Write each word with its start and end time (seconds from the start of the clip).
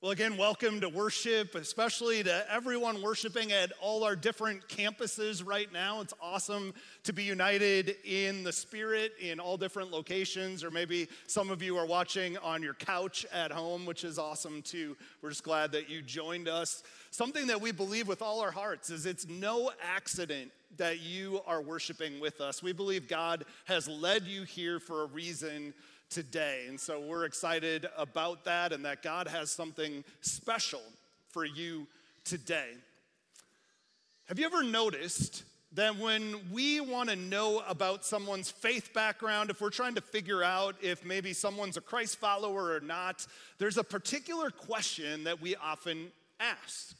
Well, 0.00 0.12
again, 0.12 0.36
welcome 0.36 0.80
to 0.82 0.88
worship, 0.88 1.56
especially 1.56 2.22
to 2.22 2.44
everyone 2.48 3.02
worshiping 3.02 3.50
at 3.50 3.72
all 3.80 4.04
our 4.04 4.14
different 4.14 4.68
campuses 4.68 5.44
right 5.44 5.72
now. 5.72 6.00
It's 6.02 6.14
awesome 6.22 6.72
to 7.02 7.12
be 7.12 7.24
united 7.24 7.96
in 8.04 8.44
the 8.44 8.52
Spirit 8.52 9.14
in 9.20 9.40
all 9.40 9.56
different 9.56 9.90
locations, 9.90 10.62
or 10.62 10.70
maybe 10.70 11.08
some 11.26 11.50
of 11.50 11.64
you 11.64 11.76
are 11.76 11.84
watching 11.84 12.38
on 12.38 12.62
your 12.62 12.74
couch 12.74 13.26
at 13.32 13.50
home, 13.50 13.86
which 13.86 14.04
is 14.04 14.20
awesome 14.20 14.62
too. 14.62 14.96
We're 15.20 15.30
just 15.30 15.42
glad 15.42 15.72
that 15.72 15.90
you 15.90 16.00
joined 16.00 16.46
us. 16.46 16.84
Something 17.10 17.48
that 17.48 17.60
we 17.60 17.72
believe 17.72 18.06
with 18.06 18.22
all 18.22 18.38
our 18.38 18.52
hearts 18.52 18.90
is 18.90 19.04
it's 19.04 19.26
no 19.26 19.72
accident 19.82 20.52
that 20.76 21.00
you 21.00 21.40
are 21.44 21.60
worshiping 21.60 22.20
with 22.20 22.40
us. 22.40 22.62
We 22.62 22.72
believe 22.72 23.08
God 23.08 23.46
has 23.64 23.88
led 23.88 24.28
you 24.28 24.44
here 24.44 24.78
for 24.78 25.02
a 25.02 25.06
reason 25.06 25.74
today. 26.10 26.64
And 26.68 26.78
so 26.78 27.00
we're 27.00 27.24
excited 27.24 27.86
about 27.96 28.44
that 28.44 28.72
and 28.72 28.84
that 28.84 29.02
God 29.02 29.28
has 29.28 29.50
something 29.50 30.04
special 30.20 30.82
for 31.30 31.44
you 31.44 31.86
today. 32.24 32.70
Have 34.26 34.38
you 34.38 34.46
ever 34.46 34.62
noticed 34.62 35.44
that 35.72 35.96
when 35.96 36.36
we 36.50 36.80
want 36.80 37.10
to 37.10 37.16
know 37.16 37.62
about 37.68 38.04
someone's 38.04 38.50
faith 38.50 38.92
background, 38.94 39.50
if 39.50 39.60
we're 39.60 39.70
trying 39.70 39.94
to 39.94 40.00
figure 40.00 40.42
out 40.42 40.76
if 40.80 41.04
maybe 41.04 41.32
someone's 41.32 41.76
a 41.76 41.80
Christ 41.80 42.16
follower 42.16 42.72
or 42.74 42.80
not, 42.80 43.26
there's 43.58 43.76
a 43.76 43.84
particular 43.84 44.50
question 44.50 45.24
that 45.24 45.40
we 45.40 45.56
often 45.56 46.10
ask. 46.40 46.96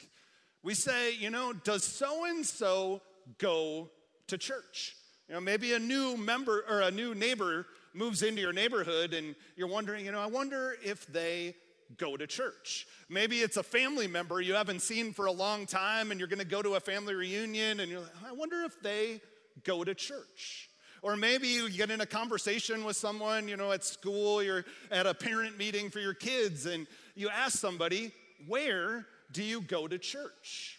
We 0.62 0.74
say, 0.74 1.14
you 1.14 1.30
know, 1.30 1.52
does 1.52 1.84
so 1.84 2.24
and 2.26 2.44
so 2.44 3.00
go 3.38 3.88
to 4.26 4.36
church? 4.36 4.96
You 5.28 5.34
know, 5.34 5.40
maybe 5.40 5.72
a 5.72 5.78
new 5.78 6.16
member 6.16 6.64
or 6.68 6.80
a 6.80 6.90
new 6.90 7.14
neighbor 7.14 7.66
moves 7.98 8.22
into 8.22 8.40
your 8.40 8.52
neighborhood 8.52 9.12
and 9.12 9.34
you're 9.56 9.68
wondering, 9.68 10.04
you 10.04 10.12
know, 10.12 10.20
I 10.20 10.26
wonder 10.26 10.76
if 10.82 11.06
they 11.08 11.54
go 11.96 12.16
to 12.16 12.26
church. 12.26 12.86
Maybe 13.08 13.40
it's 13.40 13.56
a 13.56 13.62
family 13.62 14.06
member 14.06 14.40
you 14.40 14.54
haven't 14.54 14.80
seen 14.80 15.12
for 15.12 15.26
a 15.26 15.32
long 15.32 15.66
time 15.66 16.10
and 16.10 16.20
you're 16.20 16.28
going 16.28 16.38
to 16.38 16.44
go 16.44 16.62
to 16.62 16.74
a 16.74 16.80
family 16.80 17.14
reunion 17.14 17.80
and 17.80 17.90
you're 17.90 18.00
like, 18.00 18.10
I 18.26 18.32
wonder 18.32 18.62
if 18.62 18.80
they 18.82 19.20
go 19.64 19.84
to 19.84 19.94
church. 19.94 20.68
Or 21.02 21.16
maybe 21.16 21.48
you 21.48 21.70
get 21.70 21.90
in 21.90 22.00
a 22.00 22.06
conversation 22.06 22.84
with 22.84 22.96
someone, 22.96 23.48
you 23.48 23.56
know, 23.56 23.72
at 23.72 23.84
school, 23.84 24.42
you're 24.42 24.64
at 24.90 25.06
a 25.06 25.14
parent 25.14 25.56
meeting 25.56 25.90
for 25.90 26.00
your 26.00 26.14
kids, 26.14 26.66
and 26.66 26.88
you 27.14 27.28
ask 27.28 27.56
somebody, 27.56 28.10
Where 28.48 29.06
do 29.30 29.44
you 29.44 29.60
go 29.60 29.86
to 29.86 29.96
church? 29.96 30.78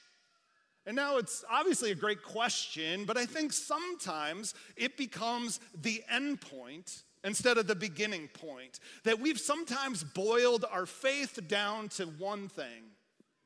And 0.85 0.95
now 0.95 1.17
it's 1.17 1.45
obviously 1.49 1.91
a 1.91 1.95
great 1.95 2.23
question, 2.23 3.05
but 3.05 3.15
I 3.15 3.25
think 3.25 3.53
sometimes 3.53 4.55
it 4.75 4.97
becomes 4.97 5.59
the 5.79 6.03
end 6.11 6.41
point 6.41 7.03
instead 7.23 7.57
of 7.57 7.67
the 7.67 7.75
beginning 7.75 8.27
point. 8.27 8.79
That 9.03 9.19
we've 9.19 9.39
sometimes 9.39 10.03
boiled 10.03 10.65
our 10.71 10.85
faith 10.85 11.39
down 11.47 11.89
to 11.89 12.05
one 12.05 12.47
thing 12.47 12.91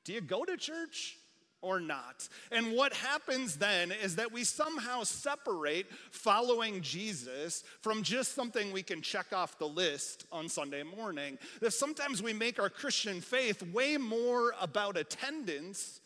Do 0.05 0.13
you 0.13 0.21
go 0.21 0.43
to 0.45 0.57
church? 0.57 1.17
Or 1.61 1.79
not. 1.79 2.27
And 2.51 2.73
what 2.73 2.91
happens 2.91 3.55
then 3.55 3.93
is 3.93 4.17
that 4.17 4.33
we 4.33 4.43
somehow 4.43 5.03
separate 5.03 5.89
following 6.11 6.81
Jesus 6.81 7.63
from 7.79 8.03
just 8.03 8.35
something 8.35 8.73
we 8.73 8.83
can 8.83 9.01
check 9.01 9.27
off 9.31 9.57
the 9.57 9.65
list 9.69 10.25
on 10.29 10.49
Sunday 10.49 10.83
morning. 10.83 11.37
That 11.61 11.71
sometimes 11.71 12.21
we 12.21 12.33
make 12.33 12.59
our 12.59 12.69
Christian 12.69 13.21
faith 13.21 13.63
way 13.71 13.95
more 13.95 14.53
about 14.59 14.97
attendance 14.97 16.01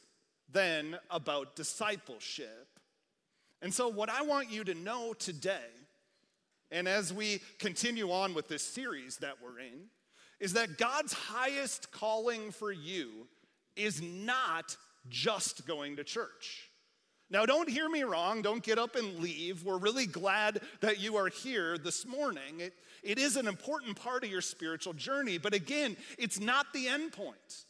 than 0.51 0.99
about 1.09 1.55
discipleship. 1.55 2.67
And 3.63 3.73
so, 3.73 3.88
what 3.88 4.09
I 4.09 4.21
want 4.21 4.51
you 4.51 4.63
to 4.63 4.75
know 4.75 5.13
today 5.13 5.65
and 6.71 6.87
as 6.87 7.13
we 7.13 7.41
continue 7.59 8.11
on 8.11 8.33
with 8.33 8.47
this 8.47 8.63
series 8.63 9.17
that 9.17 9.35
we're 9.43 9.59
in, 9.59 9.89
is 10.39 10.53
that 10.53 10.77
God's 10.77 11.13
highest 11.13 11.91
calling 11.91 12.51
for 12.51 12.71
you 12.71 13.27
is 13.75 14.01
not 14.01 14.75
just 15.09 15.65
going 15.65 15.95
to 15.95 16.03
church. 16.03 16.69
Now, 17.29 17.45
don't 17.45 17.69
hear 17.69 17.89
me 17.89 18.03
wrong. 18.03 18.41
Don't 18.41 18.63
get 18.63 18.79
up 18.79 18.95
and 18.95 19.19
leave. 19.19 19.63
We're 19.63 19.77
really 19.77 20.05
glad 20.05 20.61
that 20.79 21.00
you 21.00 21.17
are 21.17 21.27
here 21.27 21.77
this 21.77 22.06
morning. 22.06 22.59
It, 22.59 22.73
it 23.03 23.19
is 23.19 23.35
an 23.35 23.47
important 23.47 24.00
part 24.01 24.23
of 24.23 24.29
your 24.29 24.41
spiritual 24.41 24.94
journey, 24.94 25.38
but 25.38 25.53
again, 25.53 25.97
it's 26.17 26.39
not 26.39 26.72
the 26.73 26.88
end 26.88 27.11
point, 27.11 27.66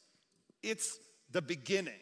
it's 0.63 0.99
the 1.31 1.41
beginning. 1.41 1.93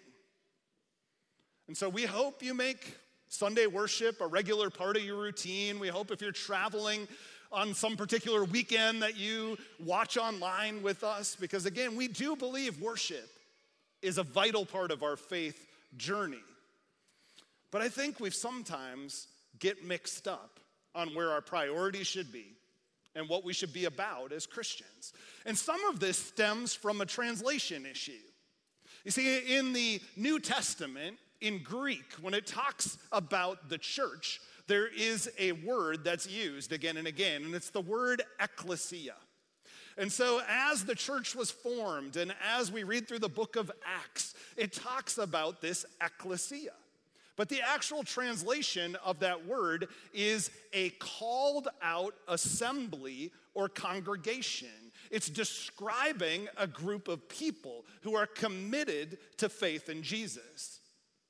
And 1.68 1.76
so 1.76 1.90
we 1.90 2.04
hope 2.04 2.44
you 2.44 2.54
make 2.54 2.96
Sunday 3.36 3.68
worship 3.68 4.22
a 4.22 4.28
regular 4.28 4.70
part 4.70 4.96
of 4.96 5.04
your 5.04 5.18
routine. 5.18 5.78
We 5.78 5.90
hope 5.90 6.10
if 6.10 6.22
you're 6.22 6.32
traveling 6.32 7.08
on 7.52 7.74
some 7.74 7.98
particular 7.98 8.46
weekend 8.46 9.02
that 9.02 9.18
you 9.18 9.58
watch 9.84 10.18
online 10.18 10.82
with 10.82 11.04
us, 11.04 11.36
because 11.36 11.66
again, 11.66 11.96
we 11.96 12.08
do 12.08 12.36
believe 12.36 12.82
worship 12.82 13.30
is 14.02 14.18
a 14.18 14.24
vital 14.24 14.66
part 14.66 14.90
of 14.90 15.04
our 15.04 15.18
faith 15.18 15.68
journey. 15.98 16.44
But 17.72 17.82
I 17.82 17.90
think 17.90 18.22
we 18.22 18.30
sometimes 18.30 19.28
get 19.60 19.84
mixed 19.86 20.28
up 20.28 20.60
on 20.94 21.10
where 21.10 21.32
our 21.32 21.42
priorities 21.42 22.08
should 22.08 22.32
be 22.32 22.54
and 23.16 23.28
what 23.28 23.44
we 23.44 23.52
should 23.52 23.74
be 23.74 23.86
about 23.86 24.32
as 24.32 24.46
Christians. 24.46 25.12
And 25.46 25.58
some 25.58 25.84
of 25.86 26.00
this 26.00 26.18
stems 26.18 26.74
from 26.74 27.02
a 27.02 27.06
translation 27.06 27.86
issue. 27.86 28.14
You 29.04 29.12
see, 29.12 29.58
in 29.58 29.74
the 29.74 30.02
New 30.16 30.40
Testament, 30.40 31.18
in 31.46 31.62
Greek, 31.62 32.14
when 32.22 32.34
it 32.34 32.48
talks 32.48 32.98
about 33.12 33.70
the 33.70 33.78
church, 33.78 34.42
there 34.66 34.88
is 34.88 35.30
a 35.38 35.52
word 35.52 36.04
that's 36.04 36.28
used 36.28 36.74
again 36.74 36.98
and 36.98 37.08
again, 37.08 37.44
and 37.44 37.54
it's 37.54 37.70
the 37.70 37.82
word 37.82 38.24
ecclesia. 38.40 39.14
And 39.96 40.12
so, 40.12 40.42
as 40.50 40.86
the 40.86 40.96
church 40.96 41.36
was 41.36 41.52
formed, 41.52 42.18
and 42.18 42.34
as 42.44 42.72
we 42.72 42.84
read 42.84 43.08
through 43.08 43.20
the 43.20 43.30
book 43.30 43.58
of 43.58 43.72
Acts, 43.86 44.34
it 44.58 44.74
talks 44.74 45.20
about 45.20 45.62
this 45.62 45.86
ecclesia. 46.02 46.74
But 47.36 47.50
the 47.50 47.62
actual 47.62 48.04
translation 48.04 48.98
of 49.04 49.20
that 49.20 49.46
word 49.46 49.90
is 50.14 50.50
a 50.74 50.90
called 50.92 51.68
out 51.84 52.16
assembly 52.28 53.32
or 53.54 53.70
congregation. 53.70 54.92
It's 55.12 55.30
describing 55.30 56.48
a 56.58 56.66
group 56.66 57.08
of 57.08 57.30
people 57.30 57.86
who 58.02 58.16
are 58.16 58.26
committed 58.26 59.20
to 59.38 59.48
faith 59.48 59.90
in 59.90 60.02
Jesus. 60.02 60.80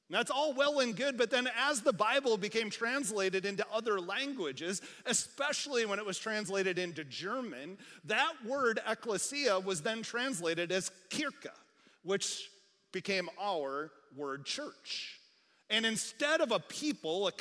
That's 0.09 0.29
all 0.29 0.53
well 0.53 0.81
and 0.81 0.95
good, 0.95 1.17
but 1.17 1.31
then 1.31 1.49
as 1.57 1.81
the 1.81 1.91
Bible 1.91 2.37
became 2.37 2.69
translated 2.69 3.43
into 3.43 3.65
other 3.73 3.99
languages, 3.99 4.81
especially 5.07 5.85
when 5.87 5.97
it 5.97 6.05
was 6.05 6.19
translated 6.19 6.77
into 6.77 7.03
German, 7.03 7.77
that 8.03 8.33
word 8.45 8.79
ecclesia 8.87 9.59
was 9.59 9.81
then 9.81 10.03
translated 10.03 10.71
as 10.71 10.91
kirche, 11.09 11.49
which 12.03 12.49
became 12.91 13.29
our 13.41 13.91
word 14.15 14.45
church. 14.45 15.19
And 15.71 15.87
instead 15.87 16.39
of 16.39 16.51
a 16.51 16.59
people, 16.59 17.27
a, 17.27 17.33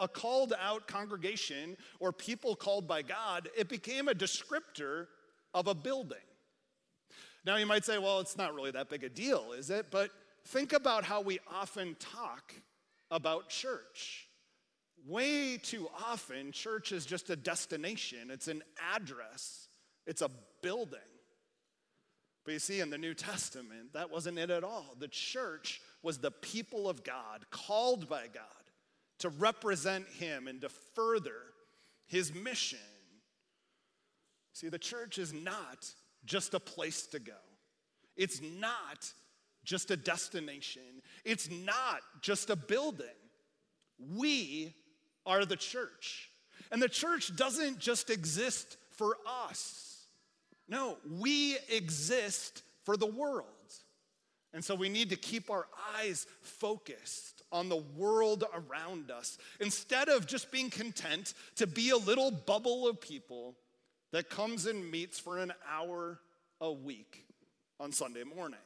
a 0.00 0.08
called 0.08 0.54
out 0.58 0.88
congregation, 0.88 1.76
or 2.00 2.12
people 2.12 2.56
called 2.56 2.88
by 2.88 3.02
God, 3.02 3.50
it 3.54 3.68
became 3.68 4.08
a 4.08 4.14
descriptor 4.14 5.08
of 5.52 5.66
a 5.66 5.74
building. 5.74 6.16
Now 7.44 7.56
you 7.56 7.66
might 7.66 7.84
say, 7.84 7.98
well, 7.98 8.20
it's 8.20 8.38
not 8.38 8.54
really 8.54 8.70
that 8.70 8.88
big 8.88 9.04
a 9.04 9.10
deal, 9.10 9.52
is 9.52 9.68
it? 9.68 9.90
But 9.90 10.10
Think 10.46 10.72
about 10.72 11.04
how 11.04 11.22
we 11.22 11.40
often 11.52 11.96
talk 11.98 12.54
about 13.10 13.48
church. 13.48 14.28
Way 15.06 15.56
too 15.56 15.88
often, 16.08 16.52
church 16.52 16.92
is 16.92 17.04
just 17.04 17.30
a 17.30 17.36
destination, 17.36 18.30
it's 18.30 18.48
an 18.48 18.62
address, 18.94 19.68
it's 20.06 20.22
a 20.22 20.30
building. 20.62 21.00
But 22.44 22.54
you 22.54 22.58
see, 22.60 22.80
in 22.80 22.90
the 22.90 22.98
New 22.98 23.12
Testament, 23.14 23.92
that 23.94 24.10
wasn't 24.10 24.38
it 24.38 24.50
at 24.50 24.62
all. 24.62 24.94
The 25.00 25.08
church 25.08 25.80
was 26.04 26.18
the 26.18 26.30
people 26.30 26.88
of 26.88 27.02
God, 27.02 27.44
called 27.50 28.08
by 28.08 28.26
God 28.32 28.44
to 29.18 29.30
represent 29.30 30.06
Him 30.06 30.46
and 30.46 30.60
to 30.60 30.68
further 30.68 31.40
His 32.06 32.32
mission. 32.32 32.78
See, 34.52 34.68
the 34.68 34.78
church 34.78 35.18
is 35.18 35.32
not 35.32 35.90
just 36.24 36.54
a 36.54 36.60
place 36.60 37.06
to 37.08 37.18
go, 37.18 37.32
it's 38.16 38.40
not 38.40 39.12
just 39.66 39.90
a 39.90 39.96
destination, 39.96 41.02
it's 41.24 41.50
not 41.50 42.00
just 42.22 42.48
a 42.48 42.56
building. 42.56 43.06
We 44.16 44.74
are 45.26 45.44
the 45.44 45.56
church. 45.56 46.30
And 46.72 46.80
the 46.80 46.88
church 46.88 47.34
doesn't 47.36 47.78
just 47.78 48.08
exist 48.08 48.78
for 48.92 49.18
us. 49.26 50.06
No, 50.68 50.96
we 51.18 51.58
exist 51.68 52.62
for 52.84 52.96
the 52.96 53.06
world. 53.06 53.46
And 54.54 54.64
so 54.64 54.74
we 54.74 54.88
need 54.88 55.10
to 55.10 55.16
keep 55.16 55.50
our 55.50 55.66
eyes 55.94 56.26
focused 56.40 57.42
on 57.52 57.68
the 57.68 57.76
world 57.76 58.44
around 58.54 59.10
us 59.10 59.36
instead 59.60 60.08
of 60.08 60.26
just 60.26 60.50
being 60.50 60.70
content 60.70 61.34
to 61.56 61.66
be 61.66 61.90
a 61.90 61.96
little 61.96 62.30
bubble 62.30 62.88
of 62.88 63.00
people 63.00 63.54
that 64.12 64.30
comes 64.30 64.66
and 64.66 64.90
meets 64.90 65.18
for 65.18 65.38
an 65.38 65.52
hour 65.70 66.20
a 66.60 66.72
week 66.72 67.26
on 67.78 67.92
Sunday 67.92 68.24
morning. 68.24 68.58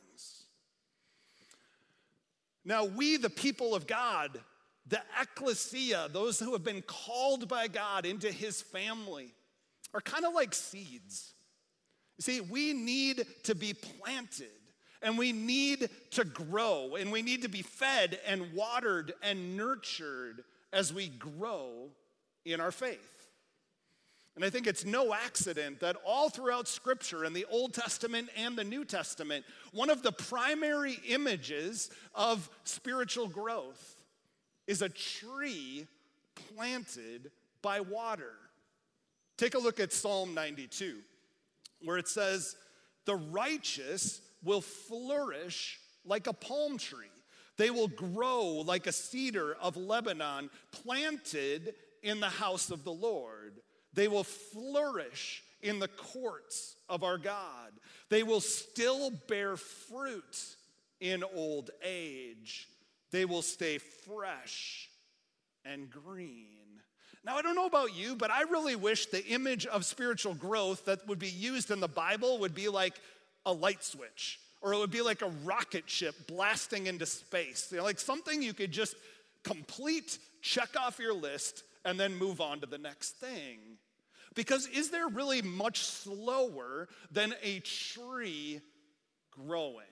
Now, 2.64 2.84
we, 2.84 3.16
the 3.16 3.30
people 3.30 3.74
of 3.74 3.86
God, 3.86 4.38
the 4.86 5.00
ecclesia, 5.20 6.08
those 6.12 6.38
who 6.38 6.52
have 6.52 6.64
been 6.64 6.82
called 6.82 7.48
by 7.48 7.68
God 7.68 8.04
into 8.06 8.30
his 8.30 8.60
family, 8.60 9.32
are 9.94 10.00
kind 10.00 10.24
of 10.24 10.34
like 10.34 10.54
seeds. 10.54 11.34
You 12.18 12.22
see, 12.22 12.40
we 12.40 12.72
need 12.72 13.24
to 13.44 13.54
be 13.54 13.74
planted. 13.74 14.48
And 15.02 15.16
we 15.16 15.32
need 15.32 15.88
to 16.10 16.24
grow, 16.24 16.96
and 16.96 17.10
we 17.10 17.22
need 17.22 17.42
to 17.42 17.48
be 17.48 17.62
fed 17.62 18.20
and 18.26 18.52
watered 18.52 19.14
and 19.22 19.56
nurtured 19.56 20.44
as 20.74 20.92
we 20.92 21.08
grow 21.08 21.88
in 22.44 22.60
our 22.60 22.70
faith. 22.70 23.19
And 24.40 24.46
I 24.46 24.48
think 24.48 24.66
it's 24.66 24.86
no 24.86 25.12
accident 25.12 25.80
that 25.80 25.96
all 26.02 26.30
throughout 26.30 26.66
Scripture, 26.66 27.26
in 27.26 27.34
the 27.34 27.44
Old 27.50 27.74
Testament 27.74 28.30
and 28.34 28.56
the 28.56 28.64
New 28.64 28.86
Testament, 28.86 29.44
one 29.74 29.90
of 29.90 30.02
the 30.02 30.12
primary 30.12 30.98
images 31.06 31.90
of 32.14 32.48
spiritual 32.64 33.28
growth 33.28 33.96
is 34.66 34.80
a 34.80 34.88
tree 34.88 35.86
planted 36.56 37.30
by 37.60 37.80
water. 37.80 38.32
Take 39.36 39.56
a 39.56 39.58
look 39.58 39.78
at 39.78 39.92
Psalm 39.92 40.32
92, 40.32 40.96
where 41.82 41.98
it 41.98 42.08
says, 42.08 42.56
The 43.04 43.16
righteous 43.16 44.22
will 44.42 44.62
flourish 44.62 45.78
like 46.06 46.28
a 46.28 46.32
palm 46.32 46.78
tree. 46.78 47.12
They 47.58 47.68
will 47.68 47.88
grow 47.88 48.64
like 48.64 48.86
a 48.86 48.92
cedar 48.92 49.54
of 49.60 49.76
Lebanon, 49.76 50.48
planted 50.70 51.74
in 52.02 52.20
the 52.20 52.30
house 52.30 52.70
of 52.70 52.84
the 52.84 52.90
Lord. 52.90 53.60
They 53.92 54.08
will 54.08 54.24
flourish 54.24 55.42
in 55.62 55.78
the 55.78 55.88
courts 55.88 56.76
of 56.88 57.02
our 57.02 57.18
God. 57.18 57.72
They 58.08 58.22
will 58.22 58.40
still 58.40 59.10
bear 59.28 59.56
fruit 59.56 60.56
in 61.00 61.24
old 61.34 61.70
age. 61.84 62.68
They 63.10 63.24
will 63.24 63.42
stay 63.42 63.78
fresh 63.78 64.88
and 65.64 65.90
green. 65.90 66.46
Now, 67.24 67.36
I 67.36 67.42
don't 67.42 67.54
know 67.54 67.66
about 67.66 67.94
you, 67.94 68.16
but 68.16 68.30
I 68.30 68.42
really 68.42 68.76
wish 68.76 69.06
the 69.06 69.24
image 69.26 69.66
of 69.66 69.84
spiritual 69.84 70.34
growth 70.34 70.86
that 70.86 71.06
would 71.06 71.18
be 71.18 71.28
used 71.28 71.70
in 71.70 71.80
the 71.80 71.88
Bible 71.88 72.38
would 72.38 72.54
be 72.54 72.68
like 72.68 72.94
a 73.44 73.52
light 73.52 73.84
switch, 73.84 74.40
or 74.62 74.72
it 74.72 74.78
would 74.78 74.90
be 74.90 75.02
like 75.02 75.20
a 75.20 75.30
rocket 75.44 75.88
ship 75.88 76.14
blasting 76.26 76.86
into 76.86 77.04
space. 77.04 77.68
You 77.70 77.78
know, 77.78 77.84
like 77.84 78.00
something 78.00 78.42
you 78.42 78.54
could 78.54 78.72
just 78.72 78.94
complete, 79.42 80.18
check 80.40 80.70
off 80.78 80.98
your 80.98 81.14
list, 81.14 81.62
and 81.84 81.98
then 81.98 82.16
move 82.16 82.40
on 82.40 82.60
to 82.60 82.66
the 82.66 82.78
next 82.78 83.12
thing. 83.16 83.78
Because 84.34 84.66
is 84.68 84.90
there 84.90 85.08
really 85.08 85.42
much 85.42 85.84
slower 85.84 86.88
than 87.10 87.34
a 87.42 87.60
tree 87.60 88.60
growing? 89.30 89.86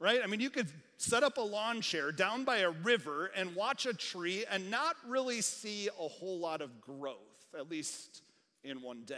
Right? 0.00 0.20
I 0.22 0.26
mean, 0.26 0.40
you 0.40 0.50
could 0.50 0.70
set 0.96 1.22
up 1.22 1.38
a 1.38 1.42
lawn 1.42 1.80
chair 1.80 2.12
down 2.12 2.44
by 2.44 2.58
a 2.58 2.70
river 2.70 3.30
and 3.36 3.54
watch 3.54 3.86
a 3.86 3.94
tree 3.94 4.44
and 4.50 4.70
not 4.70 4.96
really 5.06 5.40
see 5.40 5.88
a 5.88 6.08
whole 6.08 6.38
lot 6.38 6.60
of 6.60 6.80
growth, 6.80 7.16
at 7.56 7.70
least 7.70 8.22
in 8.64 8.82
one 8.82 9.02
day. 9.04 9.16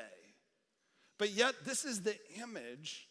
But 1.18 1.30
yet, 1.30 1.54
this 1.66 1.84
is 1.84 2.02
the 2.02 2.16
image 2.42 3.08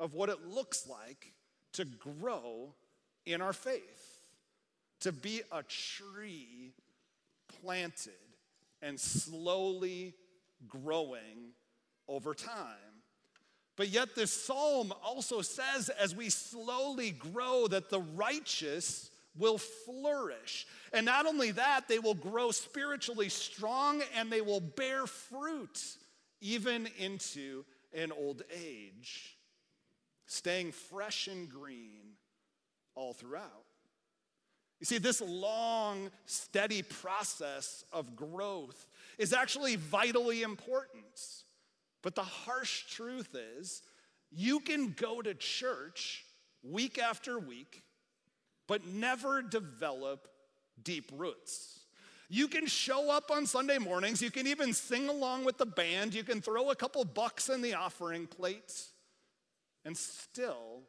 of 0.00 0.14
what 0.14 0.28
it 0.28 0.46
looks 0.46 0.88
like 0.88 1.32
to 1.74 1.84
grow 1.84 2.74
in 3.24 3.40
our 3.40 3.52
faith, 3.52 4.18
to 5.00 5.12
be 5.12 5.42
a 5.52 5.62
tree 5.62 6.72
planted 7.62 8.12
and 8.80 8.98
slowly 8.98 10.14
growing 10.68 11.52
over 12.08 12.34
time. 12.34 12.76
But 13.76 13.88
yet, 13.88 14.14
this 14.14 14.32
psalm 14.32 14.92
also 15.02 15.40
says 15.40 15.88
as 15.88 16.14
we 16.14 16.28
slowly 16.28 17.10
grow, 17.10 17.66
that 17.68 17.88
the 17.88 18.00
righteous 18.00 19.10
will 19.38 19.58
flourish. 19.58 20.66
And 20.92 21.06
not 21.06 21.26
only 21.26 21.52
that, 21.52 21.88
they 21.88 21.98
will 21.98 22.14
grow 22.14 22.50
spiritually 22.50 23.30
strong 23.30 24.02
and 24.14 24.30
they 24.30 24.42
will 24.42 24.60
bear 24.60 25.06
fruit 25.06 25.80
even 26.40 26.88
into 26.98 27.64
an 27.94 28.12
old 28.12 28.42
age, 28.54 29.38
staying 30.26 30.72
fresh 30.72 31.28
and 31.28 31.48
green 31.48 32.16
all 32.94 33.14
throughout. 33.14 33.61
You 34.82 34.86
see, 34.86 34.98
this 34.98 35.20
long, 35.20 36.10
steady 36.26 36.82
process 36.82 37.84
of 37.92 38.16
growth 38.16 38.88
is 39.16 39.32
actually 39.32 39.76
vitally 39.76 40.42
important. 40.42 41.04
But 42.02 42.16
the 42.16 42.24
harsh 42.24 42.86
truth 42.92 43.36
is, 43.56 43.82
you 44.32 44.58
can 44.58 44.90
go 44.90 45.22
to 45.22 45.34
church 45.34 46.24
week 46.64 46.98
after 46.98 47.38
week, 47.38 47.84
but 48.66 48.84
never 48.84 49.40
develop 49.40 50.26
deep 50.82 51.12
roots. 51.16 51.78
You 52.28 52.48
can 52.48 52.66
show 52.66 53.08
up 53.08 53.30
on 53.30 53.46
Sunday 53.46 53.78
mornings, 53.78 54.20
you 54.20 54.32
can 54.32 54.48
even 54.48 54.72
sing 54.72 55.08
along 55.08 55.44
with 55.44 55.58
the 55.58 55.66
band, 55.66 56.12
you 56.12 56.24
can 56.24 56.40
throw 56.40 56.70
a 56.70 56.74
couple 56.74 57.04
bucks 57.04 57.48
in 57.50 57.62
the 57.62 57.74
offering 57.74 58.26
plate, 58.26 58.82
and 59.84 59.96
still 59.96 60.80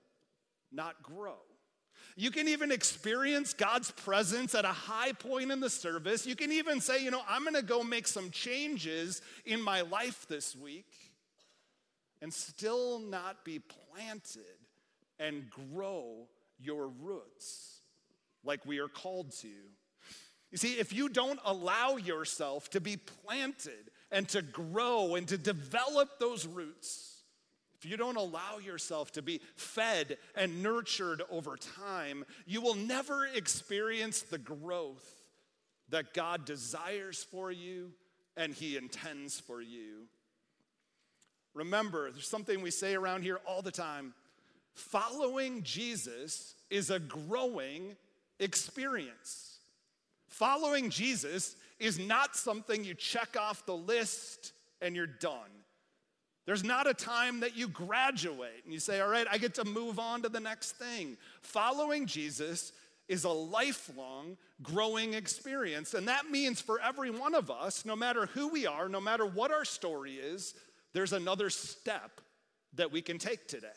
not 0.72 1.04
grow. 1.04 1.38
You 2.16 2.30
can 2.30 2.48
even 2.48 2.72
experience 2.72 3.54
God's 3.54 3.92
presence 3.92 4.54
at 4.54 4.66
a 4.66 4.70
high 4.70 5.14
point 5.14 5.52
in 5.52 5.60
the 5.60 5.70
service. 5.70 6.26
You 6.26 6.36
can 6.36 6.52
even 6.52 6.80
say, 6.80 7.04
you 7.04 7.12
know, 7.12 7.22
I'm 7.28 7.44
gonna 7.44 7.62
go 7.62 7.84
make 7.84 8.08
some 8.08 8.30
changes 8.30 9.22
in 9.46 9.62
my 9.62 9.82
life 9.82 10.28
this 10.28 10.56
week 10.56 10.92
and 12.22 12.34
still 12.34 13.00
not 13.00 13.44
be 13.44 13.60
planted 13.60 14.42
and 15.20 15.50
grow 15.50 16.28
your 16.60 16.88
roots 16.88 17.82
like 18.44 18.66
we 18.66 18.80
are 18.80 18.88
called 18.88 19.32
to. 19.40 19.50
You 20.52 20.58
see, 20.58 20.74
if 20.74 20.94
you 20.94 21.10
don't 21.10 21.40
allow 21.46 21.98
yourself 21.98 22.70
to 22.72 22.80
be 22.80 22.98
planted 22.98 23.90
and 24.12 24.30
to 24.30 24.42
grow 24.44 25.16
and 25.16 25.28
to 25.30 25.38
develop 25.38 26.20
those 26.20 26.46
roots, 26.46 27.13
if 27.84 27.90
you 27.90 27.98
don't 27.98 28.16
allow 28.16 28.60
yourself 28.64 29.12
to 29.12 29.22
be 29.22 29.42
fed 29.58 30.18
and 30.36 30.64
nurtured 30.64 31.22
over 31.30 31.58
time, 31.58 32.24
you 32.46 32.62
will 32.62 32.76
never 32.76 33.26
experience 33.26 34.22
the 34.22 34.38
growth 34.38 35.06
that 35.90 36.14
God 36.14 36.46
desires 36.46 37.26
for 37.30 37.52
you 37.52 37.92
and 38.38 38.54
He 38.54 38.78
intends 38.78 39.38
for 39.38 39.62
you. 39.62 40.08
Remember, 41.54 42.10
there's 42.10 42.28
something 42.28 42.62
we 42.62 42.72
say 42.72 42.96
around 42.96 43.24
here 43.24 43.42
all 43.46 43.62
the 43.62 43.72
time 43.72 44.14
following 44.74 45.62
Jesus 45.64 46.56
is 46.70 46.90
a 46.90 47.00
growing 47.00 47.98
experience. 48.40 49.58
Following 50.30 50.90
Jesus 50.90 51.58
is 51.80 52.00
not 52.00 52.38
something 52.38 52.86
you 52.86 52.94
check 52.94 53.36
off 53.38 53.66
the 53.66 53.76
list 53.76 54.54
and 54.82 54.96
you're 54.96 55.06
done. 55.06 55.63
There's 56.46 56.64
not 56.64 56.88
a 56.88 56.94
time 56.94 57.40
that 57.40 57.56
you 57.56 57.68
graduate 57.68 58.64
and 58.66 58.74
you 58.74 58.80
say, 58.80 59.00
All 59.00 59.10
right, 59.10 59.28
I 59.32 59.38
get 59.38 59.56
to 59.56 59.66
move 59.66 60.00
on 60.00 60.22
to 60.24 60.30
the 60.30 60.40
next 60.40 60.74
thing. 60.74 61.18
Following 61.42 62.06
Jesus 62.06 62.74
is 63.08 63.24
a 63.24 63.30
lifelong 63.30 64.38
growing 64.62 65.14
experience. 65.14 65.94
And 65.94 66.08
that 66.08 66.30
means 66.30 66.60
for 66.62 66.80
every 66.82 67.12
one 67.12 67.36
of 67.36 67.52
us, 67.52 67.86
no 67.86 67.96
matter 67.96 68.28
who 68.28 68.48
we 68.48 68.66
are, 68.66 68.90
no 68.90 69.02
matter 69.02 69.26
what 69.26 69.52
our 69.52 69.66
story 69.66 70.16
is, 70.16 70.54
there's 70.94 71.14
another 71.14 71.50
step 71.50 72.22
that 72.76 72.92
we 72.92 73.02
can 73.02 73.18
take 73.18 73.48
today. 73.48 73.68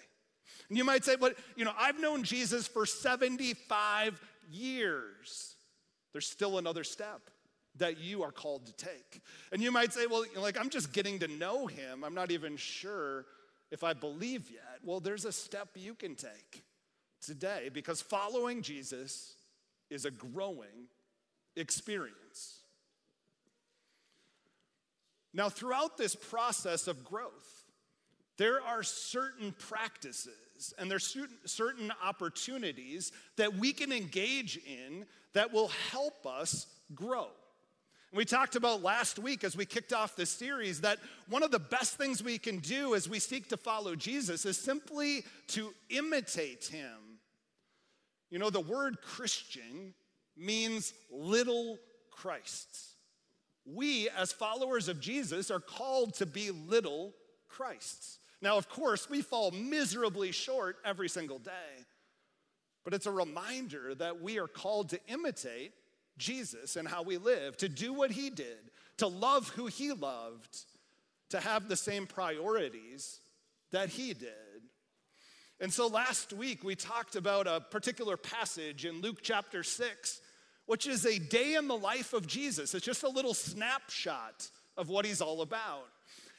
And 0.69 0.77
you 0.77 0.85
might 0.85 1.05
say, 1.05 1.17
But, 1.17 1.37
you 1.55 1.65
know, 1.65 1.73
I've 1.79 2.01
known 2.01 2.25
Jesus 2.25 2.67
for 2.67 2.85
75 2.85 4.21
years. 4.51 5.55
There's 6.13 6.27
still 6.27 6.59
another 6.59 6.83
step 6.83 7.31
that 7.79 7.99
you 7.99 8.23
are 8.23 8.33
called 8.33 8.67
to 8.67 8.73
take. 8.73 9.23
And 9.53 9.63
you 9.63 9.71
might 9.71 9.93
say, 9.93 10.07
well, 10.07 10.25
like, 10.37 10.59
I'm 10.59 10.71
just 10.71 10.93
getting 10.93 11.19
to 11.21 11.29
know 11.29 11.67
him. 11.67 12.05
I'm 12.05 12.15
not 12.15 12.31
even 12.31 12.57
sure 12.57 13.27
if 13.71 13.85
I 13.85 13.93
believe 13.93 14.51
yet. 14.51 14.79
Well, 14.85 15.01
there's 15.01 15.25
a 15.25 15.33
step 15.33 15.69
you 15.75 15.95
can 15.95 16.15
take 16.15 16.63
today 17.21 17.71
because 17.73 18.01
following 18.01 18.63
Jesus 18.63 19.35
is 19.91 20.05
a 20.05 20.11
growing 20.11 20.89
experience. 21.57 22.61
Now, 25.33 25.49
throughout 25.49 25.99
this 25.99 26.15
process 26.15 26.89
of 26.89 27.05
growth, 27.05 27.65
there 28.39 28.61
are 28.63 28.83
certain 28.83 29.55
practices 29.59 30.75
and 30.79 30.91
there's 30.91 31.17
certain, 31.45 31.93
opportunities 32.03 33.13
that 33.37 33.55
we 33.57 33.73
can 33.73 33.93
engage 33.93 34.59
in 34.67 35.05
that 35.35 35.53
will 35.53 35.69
help 35.91 36.27
us 36.27 36.67
grow. 36.95 37.29
We 38.17 38.25
talked 38.25 38.57
about 38.57 38.83
last 38.83 39.19
week 39.19 39.45
as 39.45 39.55
we 39.55 39.67
kicked 39.67 39.93
off 39.93 40.17
this 40.17 40.31
series 40.31 40.81
that 40.81 40.99
one 41.29 41.43
of 41.43 41.51
the 41.51 41.59
best 41.59 41.99
things 41.99 42.25
we 42.25 42.39
can 42.39 42.61
do 42.61 42.95
as 42.95 43.07
we 43.07 43.19
seek 43.19 43.51
to 43.51 43.59
follow 43.59 43.95
Jesus 43.95 44.47
is 44.47 44.57
simply 44.57 45.23
to 45.49 45.75
imitate 45.91 46.65
him. 46.65 47.19
You 48.31 48.39
know, 48.39 48.49
the 48.49 48.59
word 48.59 49.03
Christian 49.03 49.93
means 50.35 50.95
little 51.11 51.77
Christs. 52.11 52.95
We, 53.67 54.09
as 54.09 54.33
followers 54.33 54.89
of 54.89 54.99
Jesus, 54.99 55.51
are 55.51 55.61
called 55.61 56.15
to 56.15 56.25
be 56.25 56.51
little 56.51 57.13
Christs. 57.49 58.19
Now, 58.41 58.57
of 58.57 58.71
course, 58.71 59.11
we 59.11 59.21
fall 59.21 59.51
miserably 59.51 60.33
short 60.33 60.77
every 60.87 61.11
single 61.11 61.39
day, 61.39 61.85
but 62.83 62.95
it's 62.95 63.07
a 63.07 63.11
reminder 63.11 63.95
that 63.97 64.23
we 64.23 64.39
are 64.39 64.49
called 64.49 64.89
to 64.91 65.01
imitate 65.07 65.73
Jesus 66.19 66.77
and 66.77 66.87
how 66.87 67.03
we 67.03 67.17
live, 67.17 67.57
to 67.59 67.69
do 67.69 67.93
what 67.93 68.11
he 68.11 68.31
did, 68.31 68.71
to 68.99 69.07
love 69.07 69.49
who 69.51 69.67
he 69.67 69.93
loved, 69.93 70.65
to 71.31 71.41
have 71.41 71.69
the 71.69 71.77
same 71.77 72.07
priorities 72.07 73.21
that 73.73 73.89
he 73.89 74.15
did. 74.15 74.31
And 75.61 75.73
so 75.73 75.87
last 75.87 76.33
week 76.33 76.63
we 76.63 76.75
talked 76.75 77.17
about 77.17 77.47
a 77.47 77.61
particular 77.61 78.17
passage 78.17 78.85
in 78.85 79.01
Luke 79.01 79.19
chapter 79.23 79.63
6, 79.63 80.21
which 80.67 80.87
is 80.87 81.07
a 81.07 81.19
day 81.19 81.55
in 81.55 81.69
the 81.69 81.77
life 81.77 82.13
of 82.13 82.27
Jesus. 82.27 82.75
It's 82.75 82.85
just 82.85 83.05
a 83.05 83.09
little 83.09 83.35
snapshot 83.35 84.49
of 84.77 84.89
what 84.89 85.05
he's 85.05 85.21
all 85.21 85.41
about. 85.41 85.87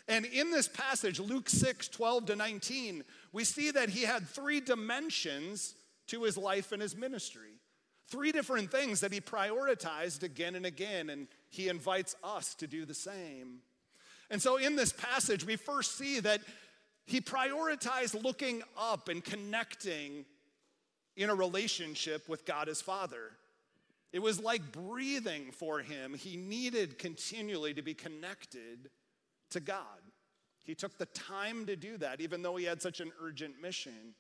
And 0.08 0.26
in 0.26 0.52
this 0.52 0.68
passage, 0.68 1.20
Luke 1.20 1.50
6, 1.50 1.90
12 1.90 2.28
to 2.28 2.36
19, 2.36 3.04
we 3.34 3.44
see 3.44 3.72
that 3.72 3.90
he 3.90 4.04
had 4.04 4.28
three 4.28 4.62
dimensions 4.62 5.76
to 6.08 6.24
his 6.24 6.38
life 6.38 6.72
and 6.72 6.82
his 6.82 6.96
ministry. 6.96 7.60
Three 8.10 8.32
different 8.32 8.72
things 8.72 9.02
that 9.02 9.12
he 9.12 9.20
prioritized 9.20 10.24
again 10.24 10.56
and 10.56 10.66
again, 10.66 11.10
and 11.10 11.28
he 11.50 11.68
invites 11.68 12.16
us 12.24 12.56
to 12.56 12.68
do 12.68 12.86
the 12.86 12.94
same. 12.94 13.60
And 14.30 14.42
so 14.42 14.58
in 14.58 14.76
this 14.76 14.94
passage, 14.94 15.46
we 15.46 15.56
first 15.56 15.98
see 15.98 16.20
that 16.22 16.42
he 17.06 17.22
prioritized 17.22 18.22
looking 18.22 18.64
up 18.78 19.10
and 19.10 19.24
connecting 19.24 20.26
in 21.16 21.30
a 21.30 21.36
relationship 21.36 22.30
with 22.30 22.46
God 22.46 22.68
his 22.68 22.82
Father. 22.82 23.32
It 24.14 24.20
was 24.20 24.40
like 24.40 24.72
breathing 24.72 25.52
for 25.52 25.80
him. 25.80 26.14
He 26.14 26.38
needed 26.38 27.00
continually 27.00 27.74
to 27.74 27.82
be 27.82 27.94
connected 27.94 28.90
to 29.52 29.60
God. 29.60 30.02
He 30.64 30.76
took 30.76 30.98
the 30.98 31.06
time 31.08 31.66
to 31.66 31.76
do 31.76 31.98
that, 31.98 32.22
even 32.22 32.42
though 32.42 32.56
he 32.56 32.66
had 32.66 32.82
such 32.82 33.00
an 33.00 33.12
urgent 33.22 33.62
mission. 33.62 34.14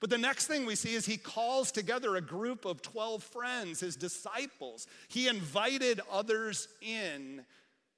But 0.00 0.08
the 0.08 0.18
next 0.18 0.46
thing 0.46 0.64
we 0.64 0.76
see 0.76 0.94
is 0.94 1.04
he 1.04 1.18
calls 1.18 1.70
together 1.70 2.16
a 2.16 2.22
group 2.22 2.64
of 2.64 2.80
12 2.80 3.22
friends, 3.22 3.80
his 3.80 3.96
disciples. 3.96 4.86
He 5.08 5.28
invited 5.28 6.00
others 6.10 6.68
in 6.80 7.44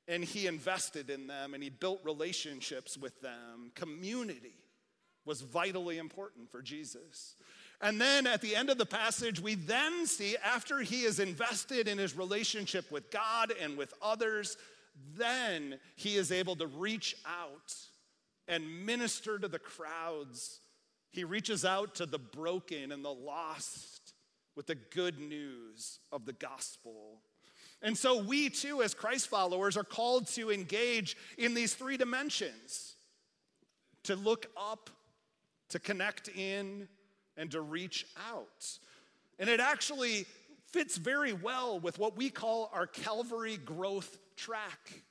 and 0.08 0.24
he 0.24 0.48
invested 0.48 1.10
in 1.10 1.28
them 1.28 1.54
and 1.54 1.62
he 1.62 1.70
built 1.70 2.00
relationships 2.04 2.98
with 2.98 3.20
them. 3.20 3.70
Community 3.76 4.56
was 5.24 5.42
vitally 5.42 5.98
important 5.98 6.50
for 6.50 6.60
Jesus. 6.60 7.36
And 7.80 8.00
then 8.00 8.26
at 8.26 8.40
the 8.40 8.56
end 8.56 8.68
of 8.68 8.78
the 8.78 8.86
passage, 8.86 9.40
we 9.40 9.54
then 9.54 10.06
see 10.06 10.36
after 10.44 10.80
he 10.80 11.02
is 11.02 11.20
invested 11.20 11.86
in 11.86 11.98
his 11.98 12.16
relationship 12.16 12.90
with 12.90 13.12
God 13.12 13.52
and 13.60 13.76
with 13.76 13.94
others, 14.02 14.56
then 15.16 15.78
he 15.94 16.16
is 16.16 16.32
able 16.32 16.56
to 16.56 16.66
reach 16.66 17.16
out 17.26 17.74
and 18.48 18.84
minister 18.84 19.38
to 19.38 19.46
the 19.46 19.58
crowds 19.60 20.60
he 21.12 21.24
reaches 21.24 21.64
out 21.64 21.94
to 21.96 22.06
the 22.06 22.18
broken 22.18 22.90
and 22.90 23.04
the 23.04 23.12
lost 23.12 24.14
with 24.56 24.66
the 24.66 24.74
good 24.74 25.18
news 25.18 26.00
of 26.10 26.24
the 26.24 26.32
gospel. 26.32 27.20
And 27.82 27.96
so 27.96 28.22
we 28.22 28.48
too, 28.48 28.82
as 28.82 28.94
Christ 28.94 29.28
followers, 29.28 29.76
are 29.76 29.84
called 29.84 30.26
to 30.28 30.50
engage 30.50 31.16
in 31.36 31.54
these 31.54 31.74
three 31.74 31.96
dimensions 31.96 32.94
to 34.04 34.16
look 34.16 34.46
up, 34.56 34.90
to 35.68 35.78
connect 35.78 36.28
in, 36.28 36.88
and 37.36 37.50
to 37.50 37.60
reach 37.60 38.06
out. 38.30 38.78
And 39.38 39.48
it 39.48 39.60
actually 39.60 40.26
fits 40.70 40.96
very 40.96 41.32
well 41.32 41.78
with 41.78 41.98
what 41.98 42.16
we 42.16 42.30
call 42.30 42.70
our 42.72 42.86
Calvary 42.86 43.58
growth 43.58 44.18
track. 44.36 45.02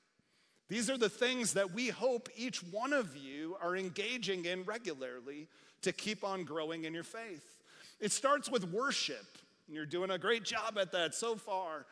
These 0.70 0.90
are 0.90 0.98
the 0.98 1.10
things 1.10 1.54
that 1.54 1.74
we 1.74 1.90
hope 1.90 2.30
each 2.36 2.64
one 2.64 2.94
of 2.94 3.16
you 3.16 3.58
are 3.62 3.76
engaging 3.76 4.46
in 4.46 4.64
regularly 4.64 5.48
to 5.82 5.92
keep 5.92 6.24
on 6.24 6.44
growing 6.44 6.86
in 6.86 6.94
your 6.94 7.04
faith. 7.04 7.60
It 8.00 8.12
starts 8.12 8.50
with 8.50 8.64
worship, 8.66 9.26
and 9.68 9.76
you're 9.76 9.86
doing 9.86 10.12
a 10.12 10.18
great 10.18 10.44
job 10.44 10.78
at 10.80 10.92
that 10.92 11.14
so 11.14 11.36
far. 11.36 11.86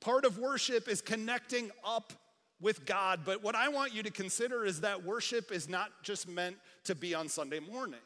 Part 0.00 0.24
of 0.24 0.38
worship 0.38 0.88
is 0.88 1.00
connecting 1.00 1.70
up 1.84 2.12
with 2.60 2.86
God, 2.86 3.20
but 3.24 3.42
what 3.42 3.54
I 3.54 3.68
want 3.68 3.94
you 3.94 4.02
to 4.02 4.10
consider 4.10 4.64
is 4.64 4.80
that 4.80 5.04
worship 5.04 5.50
is 5.52 5.68
not 5.68 5.90
just 6.02 6.28
meant 6.28 6.56
to 6.84 6.94
be 6.94 7.14
on 7.14 7.28
Sunday 7.28 7.60
morning. 7.60 8.00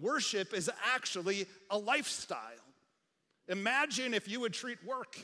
Worship 0.00 0.54
is 0.54 0.70
actually 0.94 1.46
a 1.70 1.78
lifestyle. 1.78 2.40
Imagine 3.48 4.14
if 4.14 4.28
you 4.28 4.40
would 4.40 4.52
treat 4.52 4.78
work 4.84 5.18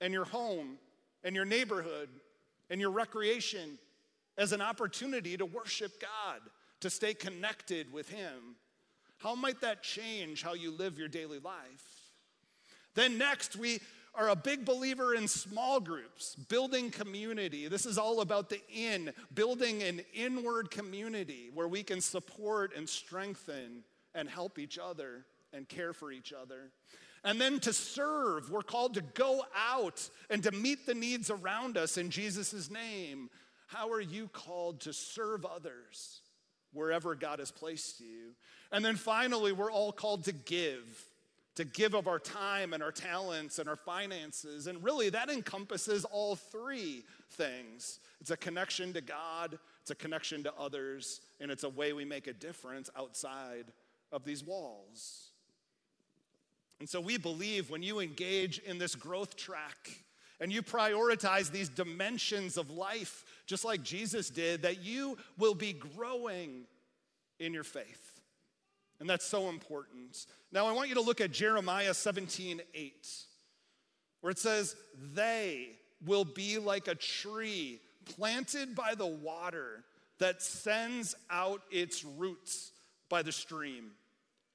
and 0.00 0.12
your 0.12 0.24
home 0.24 0.78
and 1.24 1.34
your 1.34 1.44
neighborhood 1.44 2.08
and 2.70 2.80
your 2.80 2.90
recreation 2.90 3.78
as 4.38 4.52
an 4.52 4.60
opportunity 4.60 5.36
to 5.36 5.46
worship 5.46 6.00
God, 6.00 6.40
to 6.80 6.90
stay 6.90 7.14
connected 7.14 7.92
with 7.92 8.08
Him. 8.08 8.56
How 9.18 9.34
might 9.34 9.60
that 9.62 9.82
change 9.82 10.42
how 10.42 10.54
you 10.54 10.70
live 10.70 10.98
your 10.98 11.08
daily 11.08 11.38
life? 11.38 12.12
Then, 12.94 13.18
next, 13.18 13.56
we 13.56 13.80
are 14.14 14.30
a 14.30 14.36
big 14.36 14.64
believer 14.64 15.14
in 15.14 15.28
small 15.28 15.78
groups, 15.78 16.34
building 16.34 16.90
community. 16.90 17.68
This 17.68 17.84
is 17.84 17.98
all 17.98 18.22
about 18.22 18.48
the 18.48 18.60
in, 18.74 19.12
building 19.34 19.82
an 19.82 20.00
inward 20.14 20.70
community 20.70 21.50
where 21.52 21.68
we 21.68 21.82
can 21.82 22.00
support 22.00 22.74
and 22.74 22.88
strengthen 22.88 23.84
and 24.14 24.28
help 24.28 24.58
each 24.58 24.78
other 24.78 25.26
and 25.52 25.68
care 25.68 25.92
for 25.92 26.10
each 26.10 26.32
other. 26.32 26.70
And 27.24 27.40
then 27.40 27.60
to 27.60 27.72
serve, 27.72 28.50
we're 28.50 28.62
called 28.62 28.94
to 28.94 29.02
go 29.02 29.44
out 29.54 30.08
and 30.30 30.42
to 30.44 30.52
meet 30.52 30.86
the 30.86 30.94
needs 30.94 31.30
around 31.30 31.76
us 31.76 31.98
in 31.98 32.08
Jesus' 32.08 32.70
name. 32.70 33.28
How 33.66 33.90
are 33.90 34.00
you 34.00 34.28
called 34.28 34.80
to 34.82 34.92
serve 34.92 35.44
others 35.44 36.20
wherever 36.76 37.14
God 37.14 37.40
has 37.40 37.50
placed 37.50 38.00
you? 38.00 38.34
And 38.70 38.84
then 38.84 38.96
finally, 38.96 39.52
we're 39.52 39.72
all 39.72 39.92
called 39.92 40.24
to 40.24 40.32
give, 40.32 41.04
to 41.56 41.64
give 41.64 41.94
of 41.94 42.06
our 42.06 42.18
time 42.18 42.72
and 42.72 42.82
our 42.82 42.92
talents 42.92 43.58
and 43.58 43.68
our 43.68 43.76
finances. 43.76 44.66
And 44.66 44.82
really, 44.84 45.08
that 45.10 45.30
encompasses 45.30 46.04
all 46.04 46.36
three 46.36 47.04
things 47.30 47.98
it's 48.20 48.30
a 48.30 48.36
connection 48.36 48.92
to 48.94 49.00
God, 49.00 49.58
it's 49.82 49.90
a 49.90 49.94
connection 49.94 50.42
to 50.44 50.52
others, 50.58 51.20
and 51.40 51.50
it's 51.50 51.64
a 51.64 51.68
way 51.68 51.92
we 51.92 52.04
make 52.04 52.26
a 52.26 52.32
difference 52.32 52.90
outside 52.96 53.66
of 54.10 54.24
these 54.24 54.42
walls. 54.42 55.30
And 56.80 56.88
so 56.88 57.00
we 57.00 57.18
believe 57.18 57.70
when 57.70 57.82
you 57.82 58.00
engage 58.00 58.58
in 58.58 58.78
this 58.78 58.94
growth 58.94 59.36
track 59.36 59.90
and 60.40 60.52
you 60.52 60.62
prioritize 60.62 61.50
these 61.50 61.68
dimensions 61.68 62.56
of 62.56 62.70
life, 62.70 63.24
just 63.46 63.64
like 63.64 63.82
Jesus 63.82 64.28
did, 64.28 64.62
that 64.62 64.82
you 64.82 65.16
will 65.38 65.54
be 65.54 65.72
growing 65.72 66.64
in 67.38 67.54
your 67.54 67.64
faith. 67.64 68.20
And 68.98 69.08
that's 69.08 69.24
so 69.24 69.48
important. 69.48 70.26
Now, 70.52 70.66
I 70.66 70.72
want 70.72 70.88
you 70.88 70.94
to 70.96 71.00
look 71.00 71.20
at 71.20 71.30
Jeremiah 71.30 71.94
17 71.94 72.60
8, 72.74 73.08
where 74.20 74.30
it 74.30 74.38
says, 74.38 74.74
They 75.14 75.68
will 76.04 76.24
be 76.24 76.58
like 76.58 76.88
a 76.88 76.94
tree 76.94 77.80
planted 78.16 78.74
by 78.74 78.94
the 78.94 79.06
water 79.06 79.84
that 80.18 80.42
sends 80.42 81.14
out 81.30 81.62
its 81.70 82.04
roots 82.04 82.72
by 83.08 83.22
the 83.22 83.32
stream. 83.32 83.90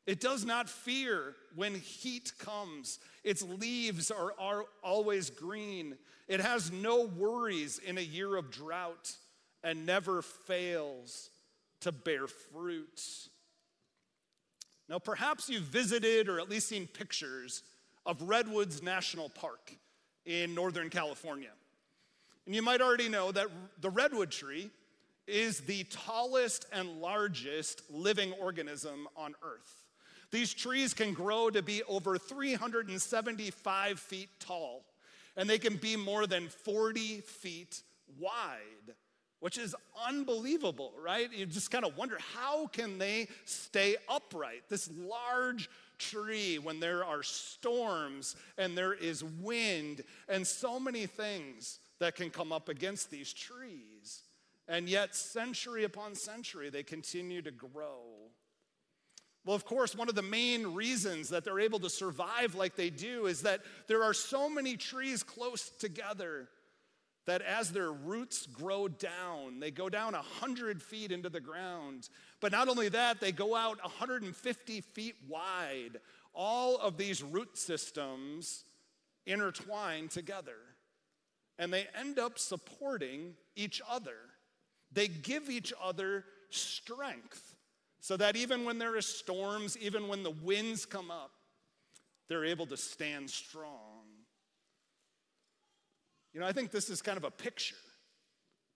It 0.08 0.20
does 0.20 0.46
not 0.46 0.67
fear 0.67 1.36
when 1.55 1.75
heat 1.75 2.34
comes. 2.39 3.00
Its 3.24 3.43
leaves 3.43 4.10
are, 4.10 4.34
are 4.39 4.65
always 4.84 5.29
green. 5.29 5.96
It 6.27 6.39
has 6.39 6.72
no 6.72 7.05
worries 7.05 7.79
in 7.79 7.98
a 7.98 8.01
year 8.01 8.36
of 8.36 8.51
drought 8.51 9.15
and 9.63 9.86
never 9.86 10.22
fails 10.22 11.29
to 11.81 11.91
bear 11.91 12.27
fruit. 12.27 13.01
Now, 14.89 15.00
perhaps 15.00 15.50
you've 15.50 15.63
visited 15.63 16.27
or 16.27 16.39
at 16.39 16.50
least 16.50 16.67
seen 16.67 16.88
pictures 16.88 17.63
of 18.05 18.22
Redwoods 18.24 18.81
National 18.81 19.29
Park 19.29 19.74
in 20.25 20.55
Northern 20.55 20.89
California. 20.89 21.51
And 22.46 22.55
you 22.55 22.62
might 22.62 22.81
already 22.81 23.08
know 23.08 23.31
that 23.31 23.48
the 23.79 23.89
redwood 23.89 24.31
tree 24.31 24.72
is 25.27 25.62
the 25.62 25.84
tallest 25.86 26.65
and 26.74 27.00
largest 27.00 27.84
living 27.89 28.34
organism 28.34 29.08
on 29.15 29.36
Earth. 29.43 29.80
These 30.31 30.53
trees 30.53 30.93
can 30.93 31.13
grow 31.13 31.50
to 31.50 31.61
be 31.61 31.83
over 31.83 32.17
375 32.17 34.00
feet 34.00 34.29
tall, 34.39 34.85
and 35.35 35.50
they 35.50 35.59
can 35.59 35.75
be 35.75 35.95
more 35.95 36.25
than 36.25 36.47
40 36.47 37.21
feet 37.21 37.81
wide 38.19 38.95
which 39.41 39.57
is 39.57 39.75
unbelievable, 40.07 40.93
right? 41.03 41.33
You 41.33 41.47
just 41.47 41.71
kind 41.71 41.83
of 41.83 41.97
wonder 41.97 42.17
how 42.35 42.67
can 42.67 43.00
they 43.00 43.27
stay 43.43 43.95
upright? 44.07 44.69
This 44.69 44.89
large 44.95 45.67
tree 45.97 46.59
when 46.59 46.79
there 46.79 47.03
are 47.03 47.23
storms 47.23 48.35
and 48.57 48.77
there 48.77 48.93
is 48.93 49.23
wind 49.23 50.03
and 50.29 50.45
so 50.45 50.79
many 50.79 51.07
things 51.07 51.79
that 52.00 52.15
can 52.15 52.29
come 52.29 52.51
up 52.51 52.69
against 52.69 53.09
these 53.09 53.33
trees. 53.33 54.21
And 54.67 54.88
yet, 54.88 55.15
century 55.15 55.85
upon 55.85 56.13
century, 56.13 56.69
they 56.69 56.83
continue 56.83 57.41
to 57.41 57.51
grow. 57.51 58.03
Well, 59.45 59.55
of 59.55 59.65
course, 59.65 59.95
one 59.95 60.07
of 60.07 60.15
the 60.15 60.21
main 60.21 60.75
reasons 60.75 61.29
that 61.29 61.43
they're 61.43 61.60
able 61.60 61.79
to 61.79 61.89
survive 61.89 62.53
like 62.53 62.75
they 62.75 62.91
do 62.91 63.25
is 63.25 63.41
that 63.41 63.62
there 63.88 64.03
are 64.03 64.13
so 64.13 64.50
many 64.50 64.77
trees 64.77 65.24
close 65.24 65.69
together 65.69 66.48
that 67.25 67.41
as 67.41 67.71
their 67.71 67.91
roots 67.91 68.45
grow 68.48 68.88
down, 68.88 69.60
they 69.60 69.71
go 69.71 69.89
down 69.89 70.13
100 70.13 70.81
feet 70.81 71.12
into 71.12 71.29
the 71.29 71.39
ground. 71.39 72.10
But 72.39 72.51
not 72.51 72.67
only 72.67 72.89
that, 72.89 73.19
they 73.19 73.31
go 73.31 73.55
out 73.55 73.81
150 73.83 74.81
feet 74.81 75.15
wide. 75.27 76.00
All 76.33 76.77
of 76.77 76.98
these 76.98 77.24
root 77.24 77.57
systems 77.57 78.63
intertwine 79.25 80.07
together, 80.07 80.57
and 81.60 81.71
they 81.71 81.88
end 82.00 82.17
up 82.17 82.39
supporting 82.39 83.33
each 83.55 83.81
other. 83.89 84.17
They 84.91 85.07
give 85.07 85.50
each 85.50 85.74
other 85.81 86.25
strength. 86.50 87.55
So 88.01 88.17
that 88.17 88.36
even 88.36 88.65
when 88.65 88.79
there 88.79 88.98
are 88.98 89.01
storms, 89.01 89.77
even 89.77 90.08
when 90.08 90.24
the 90.24 90.31
winds 90.31 90.86
come 90.86 91.12
up, 91.12 91.31
they're 92.27 92.46
able 92.46 92.65
to 92.65 92.77
stand 92.77 93.29
strong. 93.29 94.03
You 96.34 96.39
know, 96.39 96.48
I 96.48 96.51
think 96.51 96.72
this 96.72 96.89
is 96.89 97.01
kind 97.01 97.17
of 97.17 97.24
a 97.24 97.31
picture 97.31 97.75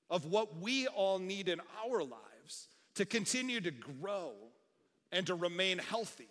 of 0.10 0.26
what 0.26 0.58
we 0.62 0.88
all 0.88 1.18
need 1.18 1.50
in 1.50 1.60
our 1.84 2.04
lives 2.04 2.68
to 2.96 3.06
continue 3.06 3.60
to 3.62 3.72
grow 3.72 4.34
and 5.12 5.26
to 5.28 5.34
remain 5.34 5.80
healthy. 5.80 6.30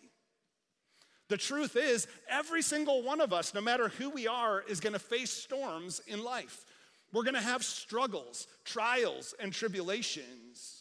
The 1.29 1.37
truth 1.37 1.77
is, 1.77 2.07
every 2.29 2.63
single 2.63 3.03
one 3.03 3.21
of 3.21 3.33
us, 3.33 3.55
no 3.55 3.61
matter 3.61 3.89
who 3.89 4.11
we 4.11 4.29
are, 4.29 4.63
is 4.69 4.79
gonna 4.79 4.99
face 4.99 5.31
storms 5.31 6.01
in 6.07 6.23
life. 6.23 6.65
We're 7.13 7.25
gonna 7.25 7.41
have 7.41 7.65
struggles, 7.65 8.47
trials, 8.65 9.35
and 9.41 9.53
tribulations. 9.53 10.74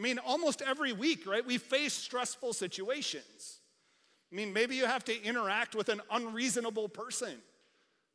I 0.00 0.02
mean, 0.02 0.18
almost 0.18 0.62
every 0.62 0.94
week, 0.94 1.26
right, 1.26 1.46
we 1.46 1.58
face 1.58 1.92
stressful 1.92 2.54
situations. 2.54 3.60
I 4.32 4.34
mean, 4.34 4.50
maybe 4.50 4.74
you 4.74 4.86
have 4.86 5.04
to 5.04 5.22
interact 5.22 5.74
with 5.74 5.90
an 5.90 6.00
unreasonable 6.10 6.88
person. 6.88 7.34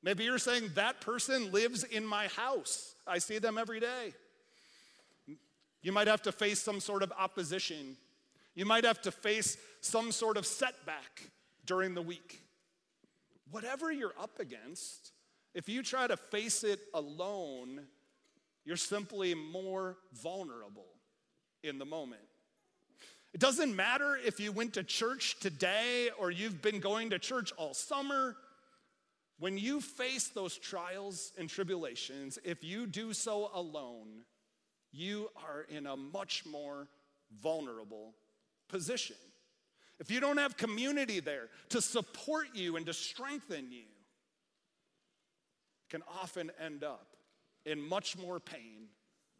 Maybe 0.01 0.23
you're 0.23 0.39
saying, 0.39 0.71
that 0.73 0.99
person 0.99 1.51
lives 1.51 1.83
in 1.83 2.03
my 2.03 2.25
house. 2.29 2.95
I 3.05 3.19
see 3.19 3.37
them 3.37 3.59
every 3.59 3.79
day. 3.79 4.15
You 5.83 5.91
might 5.91 6.07
have 6.07 6.23
to 6.23 6.31
face 6.31 6.59
some 6.59 6.79
sort 6.79 7.03
of 7.03 7.13
opposition. 7.19 7.97
You 8.55 8.65
might 8.65 8.83
have 8.83 9.03
to 9.03 9.11
face 9.11 9.55
some 9.81 10.11
sort 10.11 10.37
of 10.37 10.47
setback 10.47 11.29
during 11.67 11.93
the 11.93 12.01
week. 12.01 12.41
Whatever 13.51 13.91
you're 13.91 14.15
up 14.19 14.39
against, 14.39 15.11
if 15.53 15.69
you 15.69 15.83
try 15.83 16.07
to 16.07 16.17
face 16.17 16.63
it 16.63 16.79
alone, 16.95 17.81
you're 18.63 18.75
simply 18.75 19.35
more 19.35 19.97
vulnerable 20.13 20.87
in 21.65 21.79
the 21.79 21.85
moment. 21.85 22.21
It 23.33 23.39
doesn't 23.41 23.75
matter 23.75 24.17
if 24.25 24.39
you 24.39 24.51
went 24.51 24.75
to 24.75 24.83
church 24.83 25.37
today 25.39 26.09
or 26.17 26.31
you've 26.31 26.61
been 26.61 26.79
going 26.79 27.09
to 27.09 27.19
church 27.19 27.51
all 27.57 27.73
summer. 27.73 28.37
When 29.39 29.57
you 29.57 29.81
face 29.81 30.29
those 30.29 30.57
trials 30.57 31.33
and 31.37 31.49
tribulations, 31.49 32.39
if 32.45 32.63
you 32.63 32.87
do 32.87 33.11
so 33.11 33.51
alone, 33.53 34.23
you 34.93 35.29
are 35.35 35.65
in 35.69 35.85
a 35.85 35.97
much 35.97 36.45
more 36.45 36.87
vulnerable 37.41 38.13
position. 38.69 39.17
If 39.99 40.09
you 40.09 40.21
don't 40.21 40.37
have 40.37 40.55
community 40.55 41.19
there 41.19 41.49
to 41.69 41.81
support 41.81 42.47
you 42.53 42.77
and 42.77 42.85
to 42.85 42.93
strengthen 42.93 43.71
you, 43.71 43.87
can 45.89 46.03
often 46.21 46.51
end 46.63 46.83
up 46.83 47.15
in 47.65 47.81
much 47.81 48.17
more 48.17 48.39
pain 48.39 48.87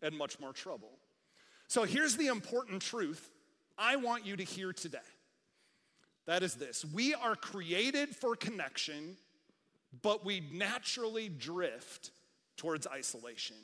and 0.02 0.18
much 0.18 0.40
more 0.40 0.54
trouble. 0.54 0.92
So 1.68 1.84
here's 1.84 2.16
the 2.16 2.28
important 2.28 2.82
truth 2.82 3.30
I 3.78 3.96
want 3.96 4.26
you 4.26 4.36
to 4.36 4.44
hear 4.44 4.74
today. 4.74 4.98
That 6.26 6.44
is 6.44 6.56
this 6.56 6.84
we 6.86 7.14
are 7.14 7.36
created 7.36 8.16
for 8.16 8.36
connection, 8.36 9.18
but 10.02 10.26
we 10.26 10.42
naturally 10.52 11.30
drift 11.30 12.12
towards 12.58 12.88
isolation. 12.88 13.58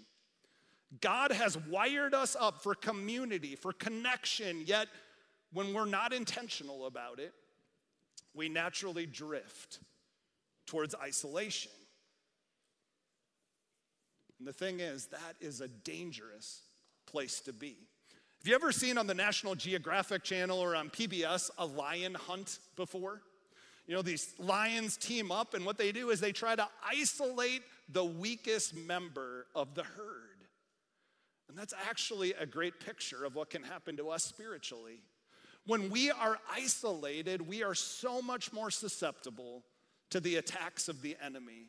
God 0.99 1.31
has 1.31 1.57
wired 1.57 2.13
us 2.13 2.35
up 2.37 2.61
for 2.61 2.75
community, 2.75 3.55
for 3.55 3.71
connection, 3.71 4.63
yet 4.65 4.87
when 5.53 5.73
we're 5.73 5.85
not 5.85 6.11
intentional 6.11 6.85
about 6.85 7.19
it, 7.19 7.33
we 8.33 8.49
naturally 8.49 9.05
drift 9.05 9.79
towards 10.65 10.93
isolation. 10.95 11.71
And 14.39 14.47
the 14.47 14.53
thing 14.53 14.79
is, 14.79 15.07
that 15.07 15.35
is 15.39 15.61
a 15.61 15.67
dangerous 15.67 16.63
place 17.05 17.39
to 17.41 17.53
be. 17.53 17.77
Have 18.41 18.47
you 18.47 18.55
ever 18.55 18.71
seen 18.71 18.97
on 18.97 19.05
the 19.05 19.13
National 19.13 19.53
Geographic 19.53 20.23
Channel 20.23 20.57
or 20.57 20.75
on 20.75 20.89
PBS 20.89 21.51
a 21.59 21.65
lion 21.67 22.15
hunt 22.15 22.57
before? 22.75 23.21
You 23.85 23.93
know, 23.93 24.01
these 24.01 24.33
lions 24.39 24.97
team 24.97 25.31
up, 25.31 25.53
and 25.53 25.63
what 25.63 25.77
they 25.77 25.91
do 25.91 26.09
is 26.09 26.19
they 26.19 26.31
try 26.31 26.55
to 26.55 26.67
isolate 26.83 27.61
the 27.87 28.03
weakest 28.03 28.75
member 28.75 29.45
of 29.53 29.75
the 29.75 29.83
herd. 29.83 30.47
And 31.49 31.55
that's 31.55 31.75
actually 31.87 32.33
a 32.33 32.47
great 32.47 32.79
picture 32.79 33.25
of 33.25 33.35
what 33.35 33.51
can 33.51 33.61
happen 33.61 33.95
to 33.97 34.09
us 34.09 34.23
spiritually. 34.23 35.01
When 35.67 35.91
we 35.91 36.09
are 36.09 36.39
isolated, 36.51 37.47
we 37.47 37.61
are 37.61 37.75
so 37.75 38.23
much 38.23 38.51
more 38.51 38.71
susceptible 38.71 39.61
to 40.09 40.19
the 40.19 40.37
attacks 40.37 40.89
of 40.89 41.03
the 41.03 41.15
enemy. 41.23 41.67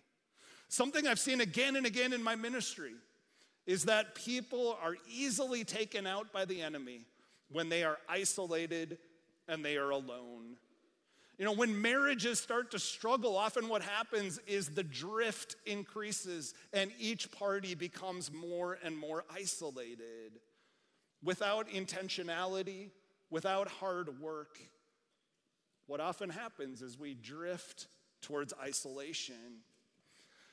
Something 0.68 1.06
I've 1.06 1.20
seen 1.20 1.42
again 1.42 1.76
and 1.76 1.84
again 1.84 2.14
in 2.14 2.22
my 2.22 2.34
ministry 2.34 2.94
is 3.66 3.84
that 3.84 4.14
people 4.14 4.76
are 4.82 4.96
easily 5.08 5.64
taken 5.64 6.06
out 6.06 6.32
by 6.32 6.44
the 6.44 6.60
enemy 6.60 7.06
when 7.50 7.68
they 7.68 7.84
are 7.84 7.98
isolated 8.08 8.98
and 9.48 9.64
they 9.64 9.76
are 9.76 9.90
alone. 9.90 10.56
You 11.38 11.44
know, 11.44 11.52
when 11.52 11.80
marriages 11.80 12.38
start 12.38 12.70
to 12.72 12.78
struggle, 12.78 13.36
often 13.36 13.68
what 13.68 13.82
happens 13.82 14.38
is 14.46 14.68
the 14.68 14.82
drift 14.82 15.56
increases 15.66 16.54
and 16.72 16.90
each 16.98 17.30
party 17.32 17.74
becomes 17.74 18.30
more 18.32 18.78
and 18.84 18.96
more 18.96 19.24
isolated. 19.32 20.40
Without 21.22 21.68
intentionality, 21.68 22.90
without 23.30 23.68
hard 23.68 24.20
work, 24.20 24.58
what 25.86 26.00
often 26.00 26.30
happens 26.30 26.82
is 26.82 26.98
we 26.98 27.14
drift 27.14 27.86
towards 28.20 28.52
isolation. 28.62 29.60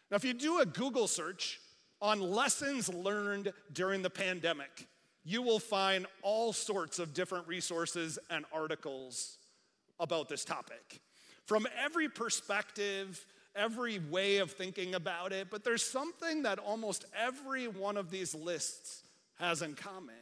Now, 0.10 0.16
if 0.16 0.26
you 0.26 0.34
do 0.34 0.60
a 0.60 0.66
Google 0.66 1.08
search 1.08 1.60
on 2.02 2.22
lessons 2.22 2.94
learned 2.94 3.54
during 3.74 4.02
the 4.02 4.10
pandemic, 4.10 4.88
you 5.24 5.42
will 5.42 5.60
find 5.60 6.08
all 6.22 6.54
sorts 6.54 7.00
of 7.00 7.14
different 7.14 7.48
resources 7.48 8.18
and 8.30 8.46
articles 8.54 9.38
about 10.00 10.30
this 10.30 10.46
topic. 10.46 11.02
From 11.46 11.68
every 11.84 12.08
perspective, 12.08 13.26
every 13.56 14.00
way 14.00 14.38
of 14.38 14.52
thinking 14.52 14.96
about 14.96 15.34
it, 15.34 15.50
but 15.50 15.64
there's 15.64 15.84
something 15.84 16.44
that 16.44 16.60
almost 16.60 17.06
every 17.18 17.68
one 17.68 17.98
of 17.98 18.10
these 18.10 18.34
lists 18.34 19.04
has 19.40 19.62
in 19.62 19.74
common. 19.76 20.16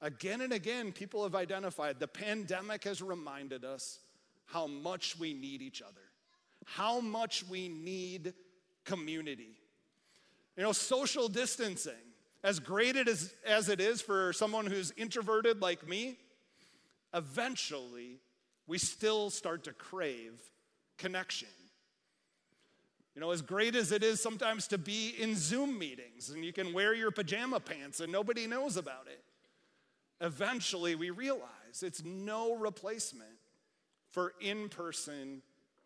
Again 0.00 0.40
and 0.40 0.52
again, 0.52 0.92
people 0.92 1.22
have 1.22 1.34
identified 1.34 1.98
the 1.98 2.08
pandemic 2.08 2.84
has 2.84 3.00
reminded 3.00 3.64
us 3.64 4.00
how 4.46 4.66
much 4.66 5.18
we 5.18 5.32
need 5.32 5.62
each 5.62 5.82
other, 5.82 6.00
how 6.64 7.00
much 7.00 7.44
we 7.48 7.68
need 7.68 8.34
community. 8.84 9.58
You 10.56 10.62
know, 10.62 10.72
social 10.72 11.28
distancing, 11.28 11.92
as 12.42 12.58
great 12.60 12.96
is, 12.96 13.34
as 13.46 13.68
it 13.68 13.80
is 13.80 14.00
for 14.00 14.32
someone 14.32 14.66
who's 14.66 14.92
introverted 14.96 15.60
like 15.60 15.86
me, 15.86 16.16
eventually 17.12 18.20
we 18.66 18.78
still 18.78 19.30
start 19.30 19.64
to 19.64 19.72
crave 19.72 20.40
connection. 20.96 21.48
You 23.14 23.20
know, 23.20 23.30
as 23.30 23.40
great 23.40 23.74
as 23.74 23.92
it 23.92 24.02
is 24.02 24.22
sometimes 24.22 24.66
to 24.68 24.78
be 24.78 25.14
in 25.18 25.36
Zoom 25.36 25.78
meetings 25.78 26.30
and 26.30 26.44
you 26.44 26.52
can 26.52 26.72
wear 26.72 26.94
your 26.94 27.10
pajama 27.10 27.60
pants 27.60 28.00
and 28.00 28.12
nobody 28.12 28.46
knows 28.46 28.76
about 28.76 29.06
it, 29.06 29.22
eventually 30.20 30.94
we 30.94 31.10
realize 31.10 31.82
it's 31.82 32.04
no 32.04 32.54
replacement 32.54 33.38
for 34.10 34.34
in 34.40 34.68
person 34.68 35.42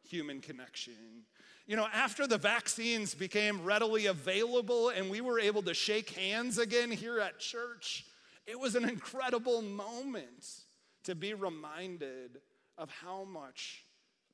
human 0.08 0.40
connection. 0.40 1.24
You 1.70 1.76
know, 1.76 1.86
after 1.94 2.26
the 2.26 2.36
vaccines 2.36 3.14
became 3.14 3.62
readily 3.62 4.06
available 4.06 4.88
and 4.88 5.08
we 5.08 5.20
were 5.20 5.38
able 5.38 5.62
to 5.62 5.72
shake 5.72 6.10
hands 6.10 6.58
again 6.58 6.90
here 6.90 7.20
at 7.20 7.38
church, 7.38 8.06
it 8.44 8.58
was 8.58 8.74
an 8.74 8.88
incredible 8.88 9.62
moment 9.62 10.64
to 11.04 11.14
be 11.14 11.32
reminded 11.32 12.40
of 12.76 12.90
how 12.90 13.22
much 13.22 13.84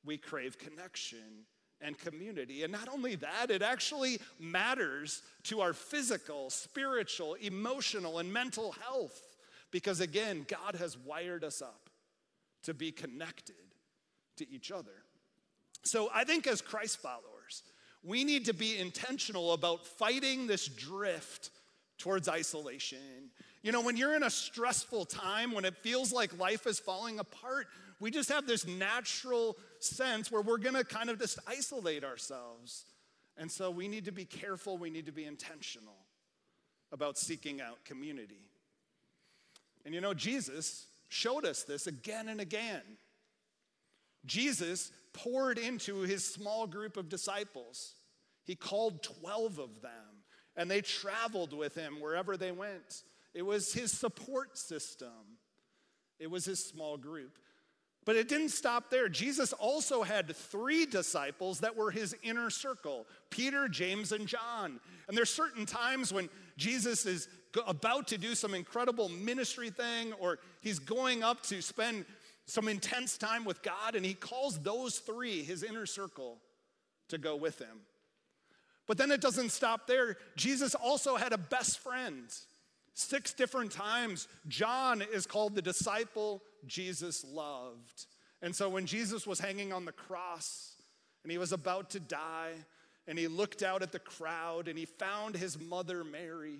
we 0.03 0.17
crave 0.17 0.57
connection 0.57 1.45
and 1.79 1.95
community. 1.99 2.63
And 2.63 2.71
not 2.71 2.89
only 2.89 3.13
that, 3.13 3.51
it 3.51 3.61
actually 3.61 4.19
matters 4.39 5.21
to 5.43 5.61
our 5.61 5.73
physical, 5.73 6.49
spiritual, 6.49 7.35
emotional, 7.35 8.17
and 8.17 8.33
mental 8.33 8.71
health. 8.71 9.21
Because 9.69 9.99
again, 9.99 10.43
God 10.49 10.73
has 10.73 10.97
wired 10.97 11.43
us 11.43 11.61
up 11.61 11.91
to 12.63 12.73
be 12.73 12.91
connected 12.91 13.53
to 14.37 14.49
each 14.49 14.71
other. 14.71 15.03
So 15.83 16.09
I 16.13 16.23
think 16.23 16.47
as 16.47 16.61
Christ 16.61 16.97
followers, 16.97 17.63
we 18.03 18.23
need 18.23 18.45
to 18.45 18.53
be 18.53 18.77
intentional 18.77 19.53
about 19.53 19.85
fighting 19.85 20.47
this 20.47 20.67
drift 20.67 21.49
towards 21.97 22.29
isolation. 22.29 23.29
You 23.63 23.71
know, 23.71 23.81
when 23.81 23.97
you're 23.97 24.15
in 24.15 24.23
a 24.23 24.29
stressful 24.29 25.05
time, 25.05 25.51
when 25.51 25.65
it 25.65 25.75
feels 25.77 26.13
like 26.13 26.37
life 26.37 26.67
is 26.67 26.79
falling 26.79 27.19
apart, 27.19 27.67
we 27.99 28.11
just 28.11 28.29
have 28.29 28.45
this 28.45 28.67
natural 28.67 29.57
sense 29.79 30.31
where 30.31 30.41
we're 30.41 30.59
gonna 30.59 30.83
kind 30.83 31.09
of 31.09 31.19
just 31.19 31.39
isolate 31.47 32.03
ourselves. 32.03 32.85
And 33.37 33.51
so 33.51 33.69
we 33.71 33.87
need 33.87 34.05
to 34.05 34.11
be 34.11 34.25
careful, 34.25 34.77
we 34.77 34.89
need 34.89 35.05
to 35.05 35.11
be 35.11 35.25
intentional 35.25 35.97
about 36.91 37.17
seeking 37.17 37.61
out 37.61 37.83
community. 37.85 38.49
And 39.85 39.93
you 39.93 40.01
know, 40.01 40.13
Jesus 40.13 40.87
showed 41.09 41.45
us 41.45 41.63
this 41.63 41.87
again 41.87 42.29
and 42.29 42.41
again. 42.41 42.81
Jesus 44.25 44.91
poured 45.17 45.57
into 45.57 46.01
his 46.01 46.23
small 46.23 46.67
group 46.67 46.95
of 46.95 47.09
disciples. 47.09 47.95
He 48.43 48.55
called 48.55 49.03
12 49.03 49.59
of 49.59 49.81
them, 49.81 50.23
and 50.55 50.69
they 50.69 50.81
traveled 50.81 51.53
with 51.53 51.75
him 51.75 51.99
wherever 51.99 52.37
they 52.37 52.51
went. 52.51 53.03
It 53.33 53.41
was 53.41 53.73
his 53.73 53.91
support 53.91 54.57
system. 54.57 55.37
it 56.19 56.31
was 56.31 56.45
his 56.45 56.63
small 56.63 56.97
group. 56.97 57.37
But 58.05 58.15
it 58.15 58.29
didn't 58.29 58.49
stop 58.49 58.89
there. 58.89 59.09
Jesus 59.09 59.51
also 59.51 60.01
had 60.01 60.33
three 60.33 60.85
disciples 60.85 61.59
that 61.59 61.75
were 61.75 61.91
his 61.91 62.15
inner 62.23 62.49
circle 62.49 63.05
Peter, 63.29 63.67
James, 63.67 64.13
and 64.13 64.27
John. 64.27 64.79
And 65.07 65.17
there's 65.17 65.29
certain 65.29 65.65
times 65.65 66.13
when 66.13 66.29
Jesus 66.55 67.05
is 67.05 67.27
about 67.67 68.07
to 68.07 68.17
do 68.17 68.33
some 68.33 68.53
incredible 68.53 69.09
ministry 69.09 69.69
thing, 69.69 70.13
or 70.13 70.39
he's 70.61 70.79
going 70.79 71.21
up 71.21 71.43
to 71.43 71.61
spend 71.61 72.05
some 72.47 72.67
intense 72.67 73.17
time 73.17 73.45
with 73.45 73.61
God, 73.61 73.95
and 73.95 74.05
he 74.05 74.13
calls 74.13 74.57
those 74.59 74.97
three, 74.99 75.43
his 75.43 75.63
inner 75.63 75.85
circle, 75.85 76.39
to 77.09 77.17
go 77.17 77.35
with 77.35 77.59
him. 77.59 77.81
But 78.87 78.97
then 78.97 79.11
it 79.11 79.21
doesn't 79.21 79.51
stop 79.51 79.85
there. 79.85 80.17
Jesus 80.35 80.73
also 80.73 81.17
had 81.17 81.33
a 81.33 81.37
best 81.37 81.79
friend. 81.79 82.23
Six 82.93 83.33
different 83.33 83.71
times, 83.71 84.27
John 84.47 85.03
is 85.13 85.27
called 85.27 85.55
the 85.55 85.61
disciple 85.61 86.41
Jesus 86.65 87.23
loved. 87.23 88.05
And 88.41 88.55
so 88.55 88.69
when 88.69 88.85
Jesus 88.85 89.27
was 89.27 89.39
hanging 89.39 89.73
on 89.73 89.85
the 89.85 89.91
cross 89.91 90.73
and 91.23 91.31
he 91.31 91.37
was 91.37 91.51
about 91.51 91.91
to 91.91 91.99
die, 91.99 92.53
and 93.07 93.17
he 93.17 93.27
looked 93.27 93.63
out 93.63 93.81
at 93.81 93.91
the 93.91 93.99
crowd 93.99 94.67
and 94.67 94.77
he 94.77 94.85
found 94.85 95.35
his 95.35 95.59
mother 95.59 96.03
Mary, 96.03 96.59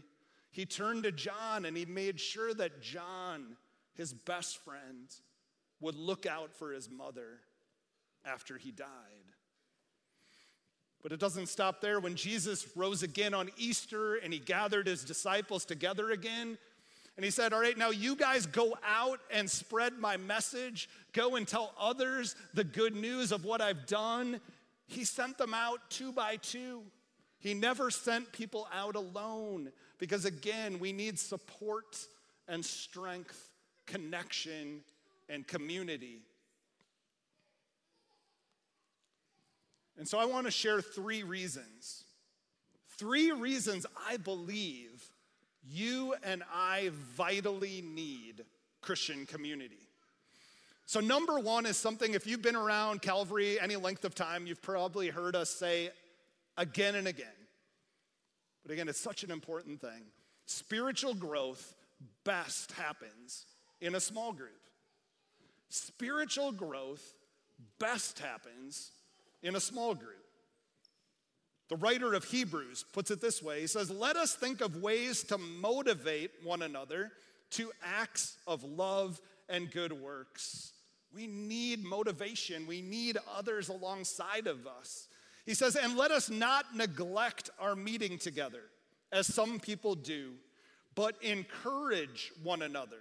he 0.52 0.66
turned 0.66 1.04
to 1.04 1.12
John 1.12 1.66
and 1.66 1.76
he 1.76 1.86
made 1.86 2.20
sure 2.20 2.54
that 2.54 2.82
John, 2.82 3.58
his 3.96 4.14
best 4.14 4.64
friend, 4.64 5.14
would 5.80 5.96
look 5.96 6.26
out 6.26 6.54
for 6.54 6.72
his 6.72 6.90
mother 6.90 7.40
after 8.26 8.58
he 8.58 8.72
died. 8.72 8.88
But 11.04 11.12
it 11.12 11.20
doesn't 11.20 11.48
stop 11.48 11.80
there. 11.80 12.00
When 12.00 12.16
Jesus 12.16 12.68
rose 12.76 13.04
again 13.04 13.34
on 13.34 13.50
Easter 13.58 14.16
and 14.16 14.34
he 14.34 14.40
gathered 14.40 14.88
his 14.88 15.04
disciples 15.04 15.64
together 15.64 16.12
again, 16.12 16.58
and 17.16 17.24
he 17.24 17.32
said, 17.32 17.54
All 17.54 17.62
right, 17.62 17.78
now 17.78 17.90
you 17.90 18.16
guys 18.16 18.46
go 18.46 18.78
out 18.86 19.20
and 19.32 19.50
spread 19.50 19.98
my 20.00 20.18
message. 20.18 20.90
Go 21.14 21.36
and 21.36 21.48
tell 21.48 21.74
others 21.80 22.36
the 22.54 22.64
good 22.64 22.96
news 22.96 23.32
of 23.32 23.44
what 23.44 23.62
I've 23.62 23.86
done. 23.88 24.40
He 24.86 25.04
sent 25.04 25.38
them 25.38 25.54
out 25.54 25.80
two 25.90 26.12
by 26.12 26.38
two. 26.38 26.84
He 27.40 27.54
never 27.54 27.92
sent 27.92 28.32
people 28.32 28.68
out 28.74 28.96
alone 28.96 29.72
because, 30.00 30.26
again, 30.26 30.80
we 30.80 30.92
need 30.92 31.20
support 31.20 31.98
and 32.48 32.64
strength, 32.64 33.50
connection, 33.86 34.82
and 35.30 35.48
community. 35.48 36.22
And 39.98 40.08
so 40.08 40.20
I 40.20 40.26
want 40.26 40.46
to 40.46 40.52
share 40.52 40.82
three 40.82 41.24
reasons. 41.24 42.04
Three 42.98 43.32
reasons 43.32 43.86
I 44.08 44.18
believe 44.18 45.04
you 45.64 46.16
and 46.24 46.44
I 46.54 46.92
vitally 47.16 47.84
need 47.84 48.46
Christian 48.82 49.26
community. 49.26 49.88
So, 50.86 51.02
number 51.02 51.38
one 51.38 51.66
is 51.66 51.76
something, 51.76 52.14
if 52.14 52.26
you've 52.26 52.42
been 52.42 52.56
around 52.56 53.02
Calvary 53.02 53.60
any 53.60 53.76
length 53.76 54.06
of 54.06 54.16
time, 54.16 54.48
you've 54.48 54.62
probably 54.62 55.10
heard 55.10 55.36
us 55.36 55.50
say 55.50 55.90
again 56.58 56.96
and 56.96 57.08
again. 57.08 57.28
But 58.64 58.72
again, 58.72 58.88
it's 58.88 59.00
such 59.00 59.24
an 59.24 59.32
important 59.32 59.82
thing. 59.82 60.06
Spiritual 60.46 61.14
growth 61.14 61.76
best 62.24 62.72
happens 62.72 63.46
in 63.82 63.96
a 63.96 64.00
small 64.00 64.32
group. 64.32 64.67
Spiritual 65.70 66.52
growth 66.52 67.14
best 67.80 68.20
happens 68.20 68.92
in 69.44 69.56
a 69.56 69.60
small 69.60 69.94
group. 69.94 70.14
The 71.70 71.76
writer 71.76 72.14
of 72.14 72.24
Hebrews 72.24 72.86
puts 72.94 73.12
it 73.12 73.22
this 73.22 73.44
way 73.44 73.62
He 73.62 73.68
says, 73.68 73.92
Let 73.92 74.16
us 74.16 74.36
think 74.36 74.62
of 74.62 74.82
ways 74.82 75.24
to 75.26 75.38
motivate 75.38 76.32
one 76.44 76.62
another 76.62 77.12
to 77.52 77.72
acts 77.84 78.38
of 78.46 78.64
love 78.64 79.20
and 79.50 79.72
good 79.72 79.94
works. 79.94 80.74
We 81.14 81.28
need 81.28 81.84
motivation, 81.84 82.68
we 82.68 82.82
need 82.82 83.18
others 83.36 83.70
alongside 83.70 84.48
of 84.48 84.68
us. 84.68 85.08
He 85.46 85.54
says, 85.54 85.76
And 85.76 85.98
let 85.98 86.12
us 86.12 86.30
not 86.30 86.76
neglect 86.76 87.50
our 87.60 87.76
meeting 87.76 88.18
together, 88.18 88.64
as 89.12 89.34
some 89.34 89.60
people 89.60 89.96
do, 89.96 90.34
but 90.96 91.16
encourage 91.22 92.32
one 92.44 92.62
another, 92.62 92.98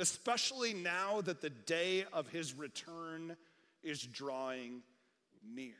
especially 0.00 0.74
now 0.74 1.20
that 1.20 1.40
the 1.40 1.50
day 1.50 2.04
of 2.12 2.28
his 2.28 2.54
return 2.54 3.36
is 3.82 4.00
drawing 4.00 4.82
near. 5.54 5.74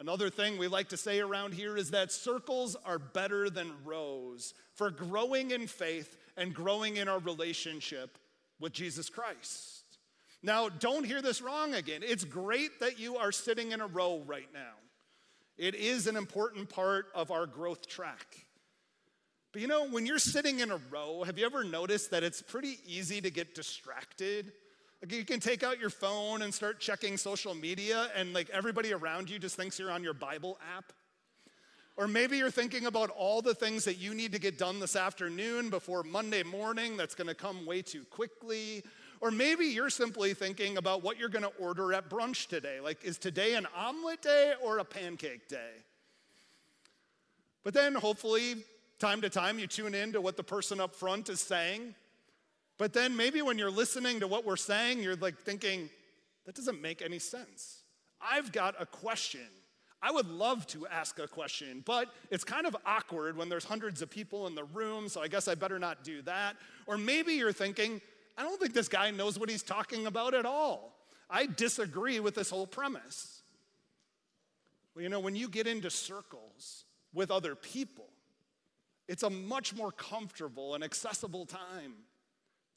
Another 0.00 0.30
thing 0.30 0.58
we 0.58 0.66
like 0.66 0.88
to 0.88 0.96
say 0.96 1.20
around 1.20 1.54
here 1.54 1.76
is 1.76 1.90
that 1.90 2.10
circles 2.10 2.76
are 2.84 2.98
better 2.98 3.50
than 3.50 3.72
rows 3.84 4.54
for 4.74 4.90
growing 4.90 5.50
in 5.50 5.66
faith 5.66 6.16
and 6.36 6.54
growing 6.54 6.96
in 6.96 7.08
our 7.08 7.20
relationship 7.20 8.18
with 8.58 8.72
Jesus 8.72 9.08
Christ. 9.08 9.84
Now, 10.42 10.68
don't 10.68 11.04
hear 11.04 11.22
this 11.22 11.40
wrong 11.40 11.74
again. 11.74 12.00
It's 12.02 12.24
great 12.24 12.80
that 12.80 12.98
you 12.98 13.16
are 13.16 13.30
sitting 13.30 13.70
in 13.70 13.80
a 13.80 13.86
row 13.86 14.22
right 14.26 14.48
now. 14.52 14.74
It 15.56 15.74
is 15.74 16.06
an 16.08 16.16
important 16.16 16.68
part 16.68 17.06
of 17.14 17.30
our 17.30 17.46
growth 17.46 17.86
track. 17.86 18.46
But 19.52 19.60
you 19.60 19.68
know, 19.68 19.86
when 19.86 20.06
you're 20.06 20.18
sitting 20.18 20.60
in 20.60 20.70
a 20.70 20.80
row, 20.90 21.22
have 21.24 21.38
you 21.38 21.46
ever 21.46 21.62
noticed 21.62 22.10
that 22.10 22.22
it's 22.22 22.40
pretty 22.40 22.78
easy 22.86 23.20
to 23.20 23.30
get 23.30 23.54
distracted 23.54 24.52
like 25.02 25.12
you 25.12 25.24
can 25.24 25.40
take 25.40 25.64
out 25.64 25.80
your 25.80 25.90
phone 25.90 26.42
and 26.42 26.54
start 26.54 26.78
checking 26.78 27.16
social 27.16 27.54
media, 27.54 28.08
and 28.14 28.32
like 28.32 28.48
everybody 28.50 28.92
around 28.92 29.28
you 29.28 29.40
just 29.40 29.56
thinks 29.56 29.76
you're 29.76 29.90
on 29.90 30.04
your 30.04 30.14
Bible 30.14 30.58
app. 30.76 30.92
Or 31.96 32.06
maybe 32.06 32.38
you're 32.38 32.52
thinking 32.52 32.86
about 32.86 33.10
all 33.10 33.42
the 33.42 33.54
things 33.54 33.84
that 33.84 33.98
you 33.98 34.14
need 34.14 34.30
to 34.32 34.38
get 34.38 34.58
done 34.58 34.78
this 34.78 34.94
afternoon 34.94 35.70
before 35.70 36.04
Monday 36.04 36.44
morning 36.44 36.96
that's 36.96 37.16
gonna 37.16 37.34
come 37.34 37.66
way 37.66 37.82
too 37.82 38.04
quickly. 38.10 38.84
Or 39.20 39.32
maybe 39.32 39.66
you're 39.66 39.90
simply 39.90 40.34
thinking 40.34 40.76
about 40.76 41.02
what 41.02 41.18
you're 41.18 41.28
gonna 41.28 41.50
order 41.58 41.92
at 41.92 42.08
brunch 42.08 42.46
today. 42.46 42.78
Like, 42.78 43.02
is 43.04 43.18
today 43.18 43.54
an 43.54 43.66
omelet 43.76 44.22
day 44.22 44.54
or 44.62 44.78
a 44.78 44.84
pancake 44.84 45.48
day? 45.48 45.72
But 47.64 47.74
then 47.74 47.94
hopefully, 47.94 48.64
time 49.02 49.20
to 49.20 49.28
time, 49.28 49.58
you 49.58 49.66
tune 49.66 49.94
in 49.94 50.12
to 50.12 50.20
what 50.20 50.36
the 50.36 50.44
person 50.44 50.80
up 50.80 50.94
front 50.94 51.28
is 51.28 51.40
saying. 51.40 51.94
But 52.78 52.92
then 52.92 53.16
maybe 53.16 53.42
when 53.42 53.58
you're 53.58 53.70
listening 53.70 54.20
to 54.20 54.28
what 54.28 54.46
we're 54.46 54.56
saying, 54.56 55.02
you're 55.02 55.16
like 55.16 55.36
thinking, 55.38 55.90
that 56.46 56.54
doesn't 56.54 56.80
make 56.80 57.02
any 57.02 57.18
sense. 57.18 57.82
I've 58.20 58.52
got 58.52 58.76
a 58.80 58.86
question. 58.86 59.48
I 60.00 60.12
would 60.12 60.28
love 60.28 60.66
to 60.68 60.86
ask 60.86 61.18
a 61.18 61.26
question, 61.26 61.82
but 61.84 62.08
it's 62.30 62.44
kind 62.44 62.64
of 62.64 62.76
awkward 62.86 63.36
when 63.36 63.48
there's 63.48 63.64
hundreds 63.64 64.02
of 64.02 64.10
people 64.10 64.46
in 64.46 64.54
the 64.54 64.64
room, 64.64 65.08
so 65.08 65.20
I 65.20 65.28
guess 65.28 65.48
I 65.48 65.56
better 65.56 65.80
not 65.80 66.04
do 66.04 66.22
that. 66.22 66.56
Or 66.86 66.96
maybe 66.96 67.34
you're 67.34 67.52
thinking, 67.52 68.00
I 68.38 68.42
don't 68.42 68.60
think 68.60 68.72
this 68.72 68.88
guy 68.88 69.10
knows 69.10 69.38
what 69.38 69.48
he's 69.48 69.62
talking 69.64 70.06
about 70.06 70.34
at 70.34 70.46
all. 70.46 70.96
I 71.28 71.46
disagree 71.46 72.20
with 72.20 72.34
this 72.36 72.50
whole 72.50 72.66
premise. 72.66 73.42
Well, 74.94 75.02
you 75.02 75.08
know, 75.08 75.20
when 75.20 75.34
you 75.34 75.48
get 75.48 75.66
into 75.66 75.90
circles 75.90 76.84
with 77.12 77.30
other 77.30 77.54
people, 77.54 78.06
it's 79.08 79.22
a 79.22 79.30
much 79.30 79.74
more 79.74 79.92
comfortable 79.92 80.74
and 80.74 80.84
accessible 80.84 81.46
time 81.46 81.94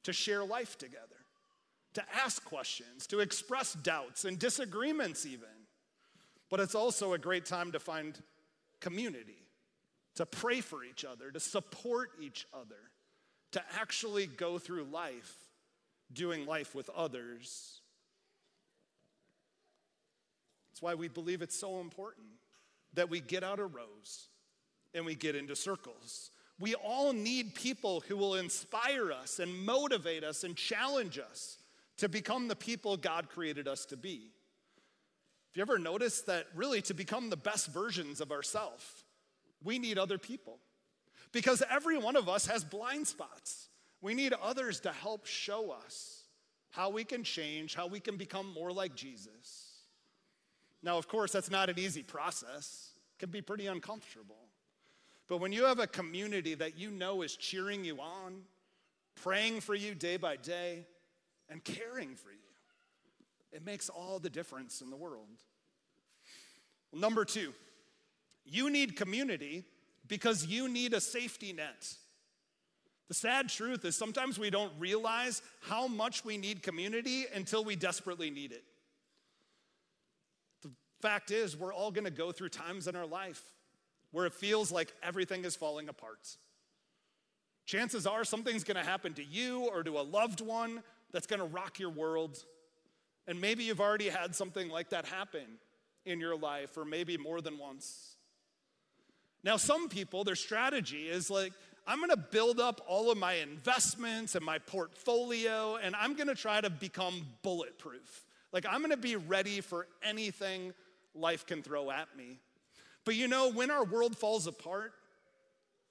to 0.04 0.14
share 0.14 0.44
life 0.44 0.78
together, 0.78 1.02
to 1.94 2.04
ask 2.24 2.44
questions, 2.44 3.08
to 3.08 3.20
express 3.20 3.74
doubts 3.74 4.26
and 4.26 4.38
disagreements, 4.38 5.26
even. 5.26 5.48
But 6.50 6.60
it's 6.60 6.76
also 6.76 7.14
a 7.14 7.18
great 7.18 7.46
time 7.46 7.72
to 7.72 7.80
find 7.80 8.22
community, 8.80 9.48
to 10.16 10.26
pray 10.26 10.62
for 10.62 10.84
each 10.84 11.06
other, 11.06 11.32
to 11.32 11.40
support 11.40 12.12
each 12.22 12.46
other, 12.54 12.76
to 13.52 13.62
actually 13.80 14.28
go 14.28 14.60
through 14.60 14.84
life 14.86 15.34
doing 16.12 16.46
life 16.46 16.76
with 16.76 16.90
others. 16.90 17.82
That's 20.70 20.82
why 20.82 20.96
we 20.96 21.08
believe 21.08 21.42
it's 21.42 21.58
so 21.58 21.80
important 21.80 22.28
that 22.94 23.10
we 23.10 23.20
get 23.22 23.44
out 23.44 23.60
of 23.60 23.74
rows 23.74 24.28
and 24.96 25.06
we 25.06 25.14
get 25.14 25.36
into 25.36 25.56
circles. 25.56 26.32
We 26.58 26.74
all 26.74 27.12
need 27.12 27.54
people 27.54 28.04
who 28.08 28.16
will 28.16 28.36
inspire 28.36 29.12
us 29.12 29.40
and 29.40 29.66
motivate 29.66 30.24
us 30.24 30.44
and 30.44 30.56
challenge 30.56 31.20
us 31.20 31.58
to 31.98 32.10
become 32.10 32.48
the 32.48 32.56
people 32.56 32.98
God 32.98 33.30
created 33.30 33.68
us 33.68 33.86
to 33.88 33.98
be. 33.98 34.32
Have 35.52 35.56
you 35.56 35.62
ever 35.62 35.78
noticed 35.78 36.26
that 36.28 36.48
really 36.56 36.82
to 36.84 36.94
become 36.94 37.30
the 37.30 37.38
best 37.38 37.68
versions 37.68 38.22
of 38.22 38.32
ourselves, 38.32 39.04
we 39.64 39.80
need 39.80 39.98
other 39.98 40.18
people? 40.18 40.60
Because 41.32 41.62
every 41.70 41.98
one 41.98 42.16
of 42.16 42.30
us 42.30 42.48
has 42.48 42.64
blind 42.64 43.08
spots. 43.08 43.70
We 44.02 44.14
need 44.14 44.34
others 44.34 44.80
to 44.82 44.92
help 44.92 45.26
show 45.26 45.72
us 45.72 46.24
how 46.72 46.90
we 46.90 47.04
can 47.04 47.24
change, 47.24 47.76
how 47.76 47.88
we 47.88 48.00
can 48.00 48.18
become 48.18 48.54
more 48.54 48.72
like 48.72 48.96
Jesus. 48.96 49.76
Now, 50.84 50.98
of 50.98 51.08
course, 51.08 51.32
that's 51.32 51.50
not 51.50 51.70
an 51.70 51.80
easy 51.80 52.04
process. 52.04 52.92
It 53.16 53.20
can 53.20 53.32
be 53.32 53.42
pretty 53.42 53.68
uncomfortable. 53.68 54.45
But 55.28 55.38
when 55.38 55.52
you 55.52 55.66
have 55.66 55.80
a 55.80 55.88
community 55.88 56.54
that 56.56 56.78
you 56.78 56.92
know 56.92 57.22
is 57.22 57.36
cheering 57.36 57.84
you 57.84 58.00
on, 58.00 58.42
praying 59.16 59.62
for 59.62 59.74
you 59.74 59.96
day 59.96 60.18
by 60.18 60.36
day, 60.36 60.86
and 61.50 61.64
caring 61.64 62.16
for 62.16 62.32
you, 62.32 62.38
it 63.52 63.66
makes 63.66 63.90
all 63.90 64.20
the 64.20 64.30
difference 64.30 64.82
in 64.82 64.90
the 64.90 64.96
world. 64.96 65.28
Number 66.94 67.26
two, 67.26 67.54
you 68.46 68.70
need 68.70 68.96
community 68.96 69.66
because 70.08 70.46
you 70.46 70.70
need 70.70 70.94
a 70.94 71.02
safety 71.02 71.54
net. 71.54 71.94
The 73.08 73.14
sad 73.14 73.50
truth 73.50 73.86
is 73.86 73.96
sometimes 73.96 74.40
we 74.40 74.50
don't 74.50 74.72
realize 74.80 75.42
how 75.62 75.88
much 75.88 76.26
we 76.26 76.38
need 76.38 76.64
community 76.64 77.26
until 77.34 77.64
we 77.64 77.76
desperately 77.76 78.30
need 78.30 78.52
it. 78.52 78.64
The 80.64 80.72
fact 81.02 81.32
is, 81.32 81.56
we're 81.56 81.74
all 81.74 81.92
gonna 81.92 82.10
go 82.10 82.32
through 82.32 82.50
times 82.50 82.88
in 82.88 82.96
our 82.96 83.06
life 83.06 83.44
where 84.16 84.26
it 84.26 84.34
feels 84.34 84.72
like 84.72 84.94
everything 85.04 85.44
is 85.44 85.58
falling 85.58 85.90
apart. 85.90 86.38
Chances 87.66 88.08
are 88.08 88.24
something's 88.24 88.64
gonna 88.64 88.82
happen 88.82 89.14
to 89.16 89.24
you 89.26 89.64
or 89.74 89.84
to 89.84 90.00
a 90.00 90.04
loved 90.04 90.40
one 90.40 90.82
that's 91.12 91.28
gonna 91.28 91.44
rock 91.44 91.80
your 91.80 91.90
world. 91.90 92.42
And 93.28 93.42
maybe 93.42 93.66
you've 93.66 93.82
already 93.82 94.08
had 94.08 94.34
something 94.34 94.70
like 94.70 94.92
that 94.92 95.06
happen 95.06 95.60
in 96.06 96.22
your 96.22 96.38
life, 96.38 96.78
or 96.78 96.86
maybe 96.86 97.18
more 97.18 97.42
than 97.42 97.58
once. 97.58 98.16
Now, 99.44 99.58
some 99.58 99.90
people, 99.90 100.24
their 100.24 100.36
strategy 100.36 101.10
is 101.10 101.30
like, 101.30 101.52
I'm 101.86 102.00
gonna 102.00 102.16
build 102.16 102.62
up 102.62 102.80
all 102.88 103.12
of 103.12 103.18
my 103.18 103.34
investments 103.34 104.36
and 104.36 104.46
my 104.46 104.60
portfolio, 104.60 105.76
and 105.76 105.94
I'm 105.94 106.16
gonna 106.16 106.36
try 106.36 106.62
to 106.62 106.70
become 106.70 107.28
bulletproof. 107.44 108.26
Like, 108.54 108.66
I'm 108.66 108.80
gonna 108.80 108.96
be 108.96 109.18
ready 109.18 109.60
for 109.60 109.88
anything 110.02 110.74
life 111.14 111.46
can 111.46 111.62
throw 111.62 111.92
at 111.92 112.16
me. 112.16 112.40
But 113.06 113.16
you 113.16 113.28
know, 113.28 113.52
when 113.52 113.70
our 113.72 113.86
world 113.86 114.18
falls 114.18 114.48
apart, 114.48 114.92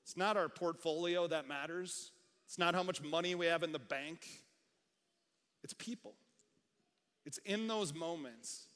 it's 0.03 0.17
not 0.17 0.37
our 0.37 0.49
portfolio 0.49 1.27
that 1.29 1.49
matters, 1.49 2.11
it's 2.45 2.59
not 2.59 2.75
how 2.75 2.83
much 2.83 3.01
money 3.03 3.35
we 3.35 3.47
have 3.47 3.63
in 3.63 3.73
the 3.73 3.79
bank, 3.79 4.27
it's 5.63 5.73
people. 5.75 6.15
It's 7.25 7.39
in 7.39 7.69
those 7.69 7.95
moments 7.95 8.67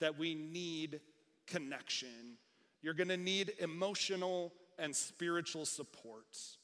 that 0.00 0.18
we 0.18 0.34
need 0.34 1.00
connection. 1.46 2.36
You're 2.82 2.92
gonna 2.92 3.16
need 3.16 3.54
emotional 3.58 4.52
and 4.78 4.94
spiritual 4.94 5.64
supports. 5.64 6.58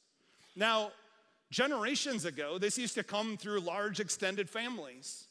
Now, 0.55 0.91
generations 1.49 2.25
ago, 2.25 2.59
this 2.59 2.77
used 2.77 2.93
to 2.95 3.03
come 3.03 3.37
through 3.37 3.61
large 3.61 3.99
extended 3.99 4.49
families. 4.49 5.25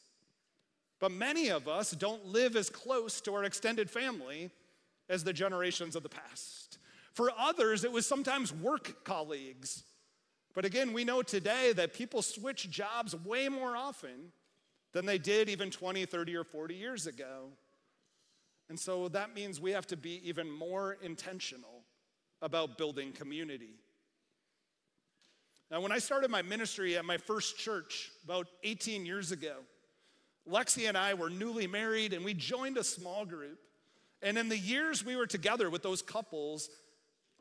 But 0.99 1.11
many 1.11 1.49
of 1.49 1.67
us 1.67 1.91
don't 1.91 2.25
live 2.25 2.55
as 2.55 2.69
close 2.69 3.21
to 3.21 3.33
our 3.33 3.43
extended 3.43 3.89
family 3.89 4.51
as 5.13 5.23
the 5.23 5.31
generations 5.31 5.95
of 5.95 6.03
the 6.03 6.09
past. 6.09 6.79
For 7.13 7.31
others, 7.37 7.83
it 7.83 7.91
was 7.91 8.05
sometimes 8.05 8.51
work 8.51 9.05
colleagues. 9.05 9.83
But 10.53 10.65
again, 10.65 10.91
we 10.91 11.03
know 11.03 11.21
today 11.21 11.71
that 11.73 11.93
people 11.93 12.21
switch 12.21 12.69
jobs 12.69 13.15
way 13.15 13.47
more 13.47 13.77
often 13.77 14.31
than 14.91 15.05
they 15.05 15.17
did 15.17 15.49
even 15.49 15.69
20, 15.69 16.05
30, 16.05 16.35
or 16.35 16.43
40 16.43 16.75
years 16.75 17.07
ago. 17.07 17.49
And 18.69 18.79
so 18.79 19.07
that 19.09 19.35
means 19.35 19.61
we 19.61 19.71
have 19.71 19.87
to 19.87 19.97
be 19.97 20.27
even 20.27 20.49
more 20.51 20.97
intentional 21.01 21.83
about 22.41 22.77
building 22.77 23.11
community. 23.11 23.75
Now, 25.71 25.81
when 25.81 25.91
I 25.91 25.99
started 25.99 26.29
my 26.29 26.41
ministry 26.41 26.97
at 26.97 27.05
my 27.05 27.17
first 27.17 27.57
church 27.57 28.11
about 28.23 28.47
18 28.63 29.05
years 29.05 29.31
ago, 29.31 29.55
Lexi 30.49 30.87
and 30.87 30.97
I 30.97 31.13
were 31.13 31.29
newly 31.29 31.67
married 31.67 32.13
and 32.13 32.23
we 32.23 32.33
joined 32.33 32.77
a 32.77 32.83
small 32.83 33.25
group. 33.25 33.59
And 34.23 34.37
in 34.37 34.49
the 34.49 34.57
years 34.57 35.05
we 35.05 35.15
were 35.15 35.27
together 35.27 35.69
with 35.69 35.83
those 35.83 36.01
couples, 36.01 36.69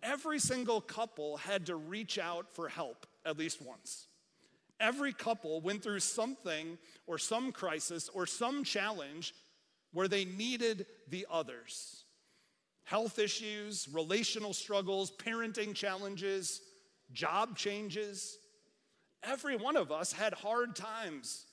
every 0.02 0.40
single 0.40 0.80
couple 0.80 1.36
had 1.36 1.66
to 1.66 1.76
reach 1.76 2.18
out 2.18 2.52
for 2.54 2.68
help 2.68 3.06
at 3.24 3.38
least 3.38 3.62
once. 3.62 4.08
Every 4.80 5.12
couple 5.12 5.60
went 5.60 5.84
through 5.84 6.00
something 6.00 6.76
or 7.06 7.16
some 7.16 7.52
crisis 7.52 8.10
or 8.12 8.26
some 8.26 8.64
challenge 8.64 9.32
where 9.92 10.08
they 10.08 10.24
needed 10.24 10.86
the 11.08 11.24
others. 11.30 12.04
Health 12.82 13.20
issues, 13.20 13.88
relational 13.92 14.52
struggles, 14.52 15.12
parenting 15.12 15.74
challenges, 15.74 16.62
job 17.12 17.56
changes. 17.56 18.38
Every 19.22 19.56
one 19.56 19.76
of 19.76 19.92
us 19.92 20.12
had 20.12 20.34
hard 20.34 20.74
times 20.74 21.46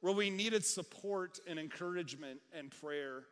where 0.00 0.12
we 0.12 0.28
needed 0.28 0.64
support 0.64 1.38
and 1.46 1.60
encouragement 1.60 2.40
and 2.52 2.72
prayer. 2.80 3.22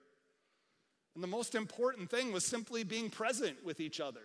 And 1.15 1.23
the 1.25 1.29
most 1.29 1.55
important 1.55 2.11
thing 2.11 2.33
was 2.33 2.45
simply 2.45 2.85
being 2.85 3.11
present 3.11 3.65
with 3.65 3.81
each 3.81 4.01
other. 4.01 4.21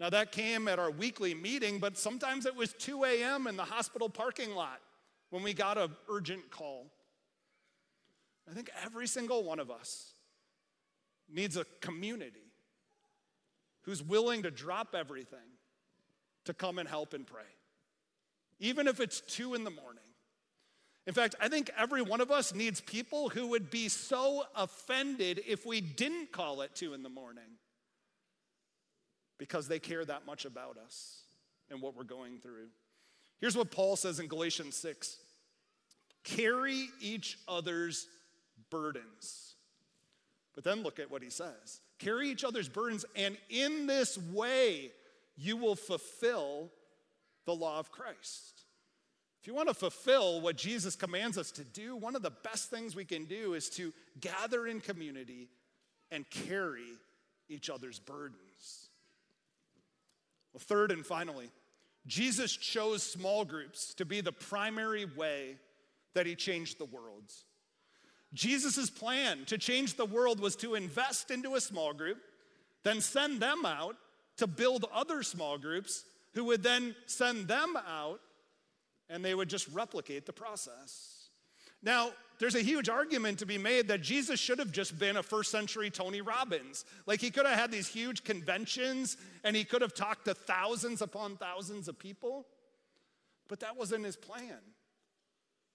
Now, 0.00 0.10
that 0.10 0.32
came 0.32 0.68
at 0.68 0.78
our 0.78 0.90
weekly 0.90 1.34
meeting, 1.34 1.78
but 1.78 1.98
sometimes 1.98 2.46
it 2.46 2.54
was 2.54 2.72
2 2.74 3.04
a.m. 3.04 3.46
in 3.46 3.56
the 3.56 3.64
hospital 3.64 4.08
parking 4.08 4.54
lot 4.54 4.80
when 5.30 5.42
we 5.42 5.52
got 5.52 5.76
an 5.76 5.90
urgent 6.08 6.50
call. 6.50 6.86
I 8.48 8.54
think 8.54 8.70
every 8.84 9.06
single 9.06 9.42
one 9.42 9.58
of 9.58 9.70
us 9.70 10.12
needs 11.28 11.56
a 11.56 11.66
community 11.80 12.52
who's 13.82 14.02
willing 14.02 14.44
to 14.44 14.50
drop 14.50 14.94
everything 14.94 15.38
to 16.44 16.54
come 16.54 16.78
and 16.78 16.88
help 16.88 17.12
and 17.12 17.26
pray, 17.26 17.42
even 18.60 18.86
if 18.86 19.00
it's 19.00 19.20
two 19.20 19.54
in 19.54 19.64
the 19.64 19.70
morning. 19.70 19.97
In 21.08 21.14
fact, 21.14 21.36
I 21.40 21.48
think 21.48 21.70
every 21.78 22.02
one 22.02 22.20
of 22.20 22.30
us 22.30 22.54
needs 22.54 22.82
people 22.82 23.30
who 23.30 23.46
would 23.46 23.70
be 23.70 23.88
so 23.88 24.44
offended 24.54 25.40
if 25.46 25.64
we 25.64 25.80
didn't 25.80 26.32
call 26.32 26.60
at 26.60 26.74
two 26.74 26.92
in 26.92 27.02
the 27.02 27.08
morning 27.08 27.56
because 29.38 29.68
they 29.68 29.78
care 29.78 30.04
that 30.04 30.26
much 30.26 30.44
about 30.44 30.76
us 30.76 31.22
and 31.70 31.80
what 31.80 31.96
we're 31.96 32.04
going 32.04 32.40
through. 32.40 32.66
Here's 33.40 33.56
what 33.56 33.70
Paul 33.70 33.96
says 33.96 34.20
in 34.20 34.26
Galatians 34.26 34.76
6 34.76 35.16
carry 36.24 36.90
each 37.00 37.38
other's 37.48 38.06
burdens. 38.68 39.54
But 40.54 40.62
then 40.62 40.82
look 40.82 40.98
at 40.98 41.10
what 41.10 41.22
he 41.22 41.30
says 41.30 41.80
carry 41.98 42.28
each 42.28 42.44
other's 42.44 42.68
burdens, 42.68 43.06
and 43.16 43.38
in 43.48 43.86
this 43.86 44.18
way 44.18 44.90
you 45.38 45.56
will 45.56 45.74
fulfill 45.74 46.70
the 47.46 47.54
law 47.54 47.78
of 47.78 47.90
Christ. 47.90 48.57
If 49.40 49.46
you 49.46 49.54
want 49.54 49.68
to 49.68 49.74
fulfill 49.74 50.40
what 50.40 50.56
Jesus 50.56 50.96
commands 50.96 51.38
us 51.38 51.50
to 51.52 51.64
do, 51.64 51.96
one 51.96 52.16
of 52.16 52.22
the 52.22 52.30
best 52.30 52.70
things 52.70 52.96
we 52.96 53.04
can 53.04 53.24
do 53.24 53.54
is 53.54 53.70
to 53.70 53.92
gather 54.20 54.66
in 54.66 54.80
community 54.80 55.48
and 56.10 56.28
carry 56.28 56.88
each 57.48 57.70
other's 57.70 57.98
burdens. 57.98 58.90
Well, 60.52 60.60
third 60.60 60.90
and 60.90 61.06
finally, 61.06 61.50
Jesus 62.06 62.56
chose 62.56 63.02
small 63.02 63.44
groups 63.44 63.94
to 63.94 64.04
be 64.04 64.20
the 64.20 64.32
primary 64.32 65.04
way 65.04 65.56
that 66.14 66.26
he 66.26 66.34
changed 66.34 66.78
the 66.78 66.84
world. 66.86 67.30
Jesus' 68.34 68.90
plan 68.90 69.44
to 69.46 69.56
change 69.56 69.94
the 69.94 70.04
world 70.04 70.40
was 70.40 70.56
to 70.56 70.74
invest 70.74 71.30
into 71.30 71.54
a 71.54 71.60
small 71.60 71.92
group, 71.92 72.18
then 72.82 73.00
send 73.00 73.40
them 73.40 73.64
out 73.64 73.96
to 74.38 74.46
build 74.46 74.84
other 74.92 75.22
small 75.22 75.58
groups 75.58 76.04
who 76.34 76.44
would 76.44 76.62
then 76.62 76.94
send 77.06 77.48
them 77.48 77.76
out 77.76 78.20
and 79.10 79.24
they 79.24 79.34
would 79.34 79.48
just 79.48 79.68
replicate 79.68 80.26
the 80.26 80.32
process. 80.32 81.28
Now, 81.82 82.10
there's 82.38 82.54
a 82.54 82.62
huge 82.62 82.88
argument 82.88 83.38
to 83.40 83.46
be 83.46 83.58
made 83.58 83.88
that 83.88 84.00
Jesus 84.00 84.38
should 84.38 84.58
have 84.58 84.72
just 84.72 84.98
been 84.98 85.16
a 85.16 85.22
first 85.22 85.50
century 85.50 85.90
Tony 85.90 86.20
Robbins. 86.20 86.84
Like 87.06 87.20
he 87.20 87.30
could 87.30 87.46
have 87.46 87.58
had 87.58 87.70
these 87.70 87.88
huge 87.88 88.24
conventions 88.24 89.16
and 89.44 89.56
he 89.56 89.64
could 89.64 89.82
have 89.82 89.94
talked 89.94 90.24
to 90.26 90.34
thousands 90.34 91.02
upon 91.02 91.36
thousands 91.36 91.88
of 91.88 91.98
people, 91.98 92.46
but 93.48 93.60
that 93.60 93.76
wasn't 93.76 94.04
his 94.04 94.16
plan. 94.16 94.58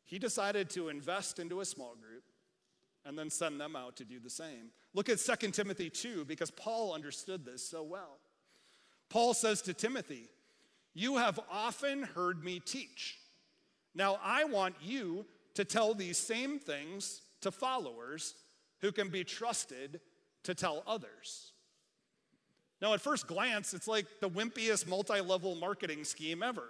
He 0.06 0.20
decided 0.20 0.70
to 0.72 0.90
invest 0.90 1.40
into 1.40 1.62
a 1.62 1.66
small 1.66 1.96
group 1.96 2.24
and 3.06 3.18
then 3.18 3.30
send 3.30 3.60
them 3.60 3.76
out 3.76 3.98
to 3.98 4.06
do 4.06 4.20
the 4.20 4.30
same. 4.30 4.72
Look 4.94 5.10
at 5.10 5.20
2 5.20 5.52
Timothy 5.52 5.90
2 5.90 6.26
because 6.26 6.52
Paul 6.52 6.94
understood 6.94 7.46
this 7.46 7.68
so 7.68 7.84
well. 7.84 8.20
Paul 9.10 9.34
says 9.34 9.62
to 9.64 9.74
Timothy, 9.74 10.30
You 10.94 11.18
have 11.18 11.40
often 11.52 12.04
heard 12.04 12.44
me 12.44 12.60
teach. 12.60 13.18
Now 13.96 14.20
I 14.24 14.46
want 14.46 14.76
you 14.82 15.26
to 15.56 15.66
tell 15.66 15.94
these 15.94 16.18
same 16.18 16.60
things 16.60 17.22
to 17.42 17.52
followers 17.52 18.36
who 18.82 18.92
can 18.92 19.10
be 19.10 19.24
trusted 19.24 20.02
to 20.44 20.56
tell 20.56 20.84
others. 20.88 21.52
Now, 22.82 22.94
at 22.94 23.00
first 23.00 23.28
glance, 23.28 23.74
it's 23.74 23.88
like 23.88 24.08
the 24.20 24.30
wimpiest 24.30 24.88
multi 24.88 25.22
level 25.22 25.56
marketing 25.56 26.04
scheme 26.04 26.44
ever. 26.44 26.68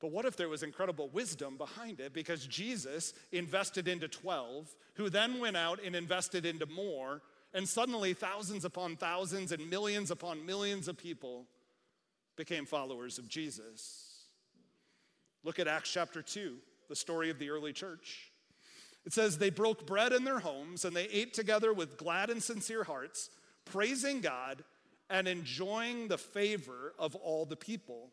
But 0.00 0.10
what 0.10 0.24
if 0.24 0.36
there 0.36 0.48
was 0.48 0.64
incredible 0.64 1.08
wisdom 1.08 1.56
behind 1.56 2.00
it? 2.00 2.12
Because 2.12 2.46
Jesus 2.46 3.14
invested 3.30 3.86
into 3.86 4.08
12, 4.08 4.74
who 4.94 5.08
then 5.08 5.38
went 5.38 5.56
out 5.56 5.80
and 5.84 5.94
invested 5.94 6.46
into 6.46 6.66
more, 6.66 7.22
and 7.54 7.68
suddenly 7.68 8.12
thousands 8.12 8.64
upon 8.64 8.96
thousands 8.96 9.52
and 9.52 9.70
millions 9.70 10.10
upon 10.10 10.44
millions 10.44 10.88
of 10.88 10.98
people 10.98 11.46
became 12.36 12.64
followers 12.64 13.18
of 13.18 13.28
Jesus. 13.28 14.07
Look 15.44 15.58
at 15.58 15.68
Acts 15.68 15.92
chapter 15.92 16.22
2, 16.22 16.56
the 16.88 16.96
story 16.96 17.30
of 17.30 17.38
the 17.38 17.50
early 17.50 17.72
church. 17.72 18.32
It 19.06 19.12
says, 19.12 19.38
They 19.38 19.50
broke 19.50 19.86
bread 19.86 20.12
in 20.12 20.24
their 20.24 20.40
homes 20.40 20.84
and 20.84 20.94
they 20.94 21.06
ate 21.06 21.34
together 21.34 21.72
with 21.72 21.96
glad 21.96 22.30
and 22.30 22.42
sincere 22.42 22.84
hearts, 22.84 23.30
praising 23.64 24.20
God 24.20 24.64
and 25.10 25.26
enjoying 25.26 26.08
the 26.08 26.18
favor 26.18 26.92
of 26.98 27.14
all 27.14 27.46
the 27.46 27.56
people. 27.56 28.10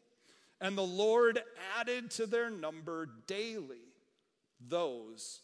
And 0.62 0.78
the 0.78 0.84
Lord 0.84 1.42
added 1.78 2.12
to 2.12 2.26
their 2.26 2.50
number 2.50 3.10
daily 3.28 3.92
those 4.66 5.42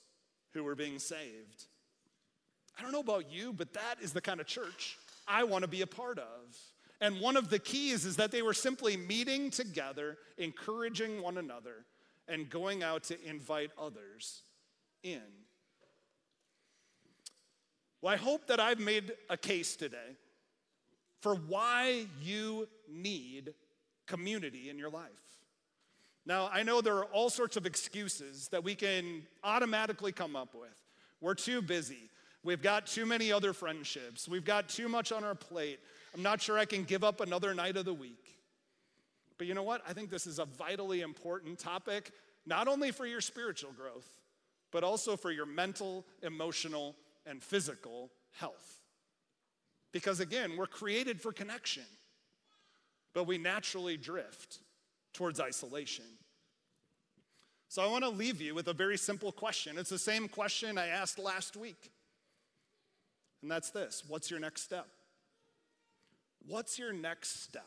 who 0.54 0.64
were 0.64 0.76
being 0.76 1.00
saved. 1.00 1.66
I 2.78 2.82
don't 2.82 2.92
know 2.92 3.02
about 3.02 3.32
you, 3.32 3.52
but 3.54 3.74
that 3.74 3.96
is 4.02 4.14
the 4.14 4.22
kind 4.22 4.40
of 4.40 4.48
church 4.48 4.98
I 5.28 5.44
want 5.44 5.64
to 5.64 5.68
be 5.68 5.82
a 5.82 5.88
part 5.88 6.18
of. 6.18 6.58
And 7.02 7.20
one 7.20 7.36
of 7.36 7.50
the 7.50 7.60
keys 7.60 8.06
is 8.06 8.16
that 8.18 8.32
they 8.32 8.44
were 8.44 8.54
simply 8.54 8.96
meeting 8.96 9.50
together, 9.50 10.18
encouraging 10.38 11.22
one 11.22 11.40
another, 11.40 11.86
and 12.28 12.48
going 12.50 12.84
out 12.84 13.04
to 13.06 13.18
invite 13.28 13.72
others 13.78 14.44
in. 15.02 15.22
Well, 18.02 18.14
I 18.14 18.18
hope 18.18 18.48
that 18.48 18.60
I've 18.60 18.80
made 18.80 19.12
a 19.30 19.38
case 19.38 19.76
today 19.76 20.18
for 21.22 21.36
why 21.36 22.06
you 22.22 22.68
need 22.88 23.54
community 24.08 24.70
in 24.70 24.78
your 24.78 24.90
life. 24.90 25.10
Now, 26.26 26.50
I 26.54 26.62
know 26.62 26.82
there 26.82 26.98
are 26.98 27.06
all 27.06 27.30
sorts 27.30 27.58
of 27.58 27.66
excuses 27.66 28.48
that 28.50 28.64
we 28.64 28.76
can 28.76 29.24
automatically 29.44 30.12
come 30.12 30.36
up 30.36 30.54
with. 30.54 30.70
We're 31.20 31.36
too 31.36 31.62
busy. 31.62 32.10
We've 32.44 32.62
got 32.62 32.88
too 32.88 33.06
many 33.06 33.32
other 33.32 33.54
friendships. 33.54 34.28
We've 34.28 34.46
got 34.46 34.70
too 34.70 34.88
much 34.88 35.12
on 35.12 35.24
our 35.24 35.36
plate. 35.36 35.80
I'm 36.14 36.24
not 36.24 36.42
sure 36.42 36.58
I 36.58 36.66
can 36.66 36.84
give 36.84 37.04
up 37.04 37.22
another 37.22 37.54
night 37.54 37.78
of 37.78 37.86
the 37.86 37.94
week. 37.94 38.38
But 39.38 39.48
you 39.48 39.54
know 39.54 39.64
what? 39.64 39.82
I 39.88 39.94
think 39.94 40.10
this 40.10 40.28
is 40.28 40.40
a 40.40 40.46
vitally 40.46 41.02
important 41.02 41.58
topic, 41.58 42.12
not 42.46 42.68
only 42.68 42.92
for 42.92 43.06
your 43.06 43.22
spiritual 43.22 43.72
growth, 43.72 44.08
but 44.72 44.84
also 44.84 45.16
for 45.16 45.32
your 45.32 45.46
mental, 45.46 46.06
emotional, 46.22 46.96
and 47.26 47.42
physical 47.42 48.12
health. 48.32 48.80
Because 49.92 50.20
again, 50.20 50.58
we're 50.58 50.68
created 50.68 51.22
for 51.22 51.32
connection, 51.32 51.84
but 53.14 53.26
we 53.26 53.38
naturally 53.38 53.98
drift 53.98 54.60
towards 55.14 55.40
isolation. 55.40 56.06
So 57.68 57.82
I 57.82 57.88
want 57.88 58.04
to 58.04 58.10
leave 58.10 58.42
you 58.42 58.54
with 58.54 58.68
a 58.68 58.74
very 58.74 58.98
simple 58.98 59.32
question. 59.32 59.78
It's 59.78 59.90
the 59.90 59.98
same 59.98 60.28
question 60.28 60.78
I 60.78 60.88
asked 60.88 61.18
last 61.18 61.56
week. 61.56 61.92
And 63.42 63.50
that's 63.50 63.72
this 63.72 64.04
What's 64.08 64.30
your 64.30 64.40
next 64.40 64.62
step? 64.62 64.88
What's 66.48 66.80
your 66.80 66.94
next 66.94 67.44
step? 67.44 67.64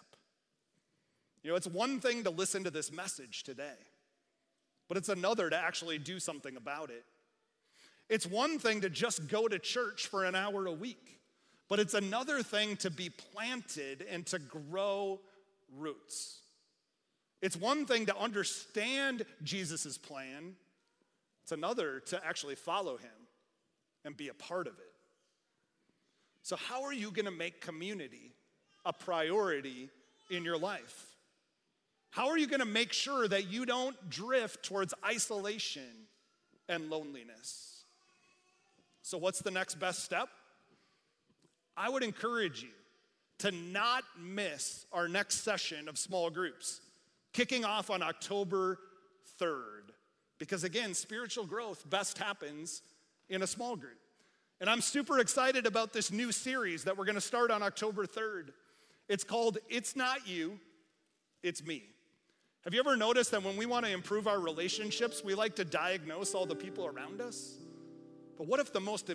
You 1.43 1.51
know, 1.51 1.57
it's 1.57 1.67
one 1.67 2.01
thing 2.01 2.25
to 2.25 2.31
listen 2.31 2.65
to 2.65 2.71
this 2.71 2.91
message 2.91 3.43
today, 3.43 3.77
but 4.89 4.97
it's 4.97 5.09
another 5.11 5.51
to 5.51 5.57
actually 5.57 5.99
do 5.99 6.19
something 6.19 6.57
about 6.57 6.91
it. 6.91 7.05
It's 8.09 8.27
one 8.27 8.59
thing 8.59 8.81
to 8.83 8.91
just 8.91 9.29
go 9.29 9.49
to 9.49 9.59
church 9.59 10.07
for 10.07 10.25
an 10.25 10.35
hour 10.35 10.67
a 10.67 10.73
week, 10.73 11.21
but 11.69 11.79
it's 11.79 11.95
another 11.95 12.43
thing 12.43 12.77
to 12.79 12.91
be 12.91 13.11
planted 13.11 14.05
and 14.11 14.27
to 14.27 14.39
grow 14.39 15.21
roots. 15.77 16.41
It's 17.43 17.57
one 17.57 17.87
thing 17.87 18.07
to 18.07 18.17
understand 18.17 19.25
Jesus' 19.43 19.99
plan, 19.99 20.55
it's 21.43 21.53
another 21.53 22.01
to 22.07 22.27
actually 22.27 22.55
follow 22.55 22.97
him 22.97 23.11
and 24.05 24.17
be 24.17 24.29
a 24.29 24.35
part 24.35 24.67
of 24.67 24.75
it. 24.79 24.93
So, 26.43 26.57
how 26.57 26.83
are 26.85 26.93
you 26.93 27.11
going 27.11 27.25
to 27.25 27.31
make 27.31 27.61
community 27.61 28.34
a 28.85 28.93
priority 28.93 29.89
in 30.31 30.45
your 30.45 30.59
life? 30.59 31.07
How 32.11 32.29
are 32.29 32.39
you 32.39 32.47
going 32.47 32.61
to 32.61 32.67
make 32.67 32.93
sure 32.93 33.27
that 33.27 33.51
you 33.51 33.67
don't 33.67 33.97
drift 34.09 34.65
towards 34.65 34.95
isolation 35.05 36.07
and 36.69 36.89
loneliness? 36.89 37.85
So, 39.03 39.19
what's 39.19 39.41
the 39.41 39.51
next 39.51 39.75
best 39.77 40.05
step? 40.05 40.29
I 41.77 41.89
would 41.89 42.05
encourage 42.05 42.63
you 42.63 42.71
to 43.39 43.51
not 43.51 44.05
miss 44.19 44.87
our 44.93 45.09
next 45.09 45.43
session 45.43 45.89
of 45.89 45.99
small 45.99 46.31
groups, 46.31 46.81
kicking 47.33 47.65
off 47.65 47.91
on 47.91 48.03
October 48.03 48.79
3rd. 49.41 49.91
Because 50.39 50.65
again, 50.65 50.95
spiritual 50.95 51.47
growth 51.47 51.89
best 51.89 52.19
happens 52.19 52.83
in 53.29 53.43
a 53.43 53.47
small 53.47 53.77
group. 53.77 53.99
And 54.61 54.71
I'm 54.71 54.81
super 54.81 55.19
excited 55.19 55.67
about 55.67 55.93
this 55.93 56.13
new 56.13 56.33
series 56.33 56.85
that 56.85 56.97
we're 56.97 57.05
going 57.05 57.17
to 57.17 57.21
start 57.21 57.51
on 57.51 57.63
October 57.63 58.07
3rd. 58.07 58.51
It's 59.09 59.25
called 59.25 59.59
It's 59.69 59.97
Not 59.97 60.27
You, 60.27 60.59
It's 61.43 61.65
Me. 61.65 61.85
Have 62.65 62.73
you 62.73 62.81
ever 62.81 62.97
noticed 62.97 63.31
that 63.33 63.43
when 63.43 63.57
we 63.57 63.67
want 63.67 63.85
to 63.85 63.93
improve 63.93 64.27
our 64.27 64.41
relationships, 64.41 65.23
we 65.23 65.35
like 65.35 65.57
to 65.57 65.65
diagnose 65.65 66.35
all 66.35 66.47
the 66.47 66.55
people 66.55 66.87
around 66.87 67.21
us? 67.21 67.59
But 68.39 68.47
what 68.47 68.59
if 68.59 68.73
the 68.73 68.81
most 68.81 69.11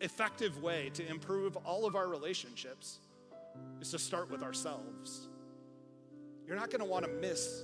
effective 0.00 0.62
way 0.62 0.90
to 0.94 1.08
improve 1.08 1.56
all 1.64 1.86
of 1.86 1.96
our 1.96 2.08
relationships 2.08 2.98
is 3.80 3.90
to 3.92 3.98
start 3.98 4.30
with 4.30 4.42
ourselves? 4.42 5.28
You're 6.46 6.56
not 6.56 6.70
going 6.70 6.80
to 6.80 6.86
want 6.86 7.06
to 7.06 7.10
miss 7.10 7.62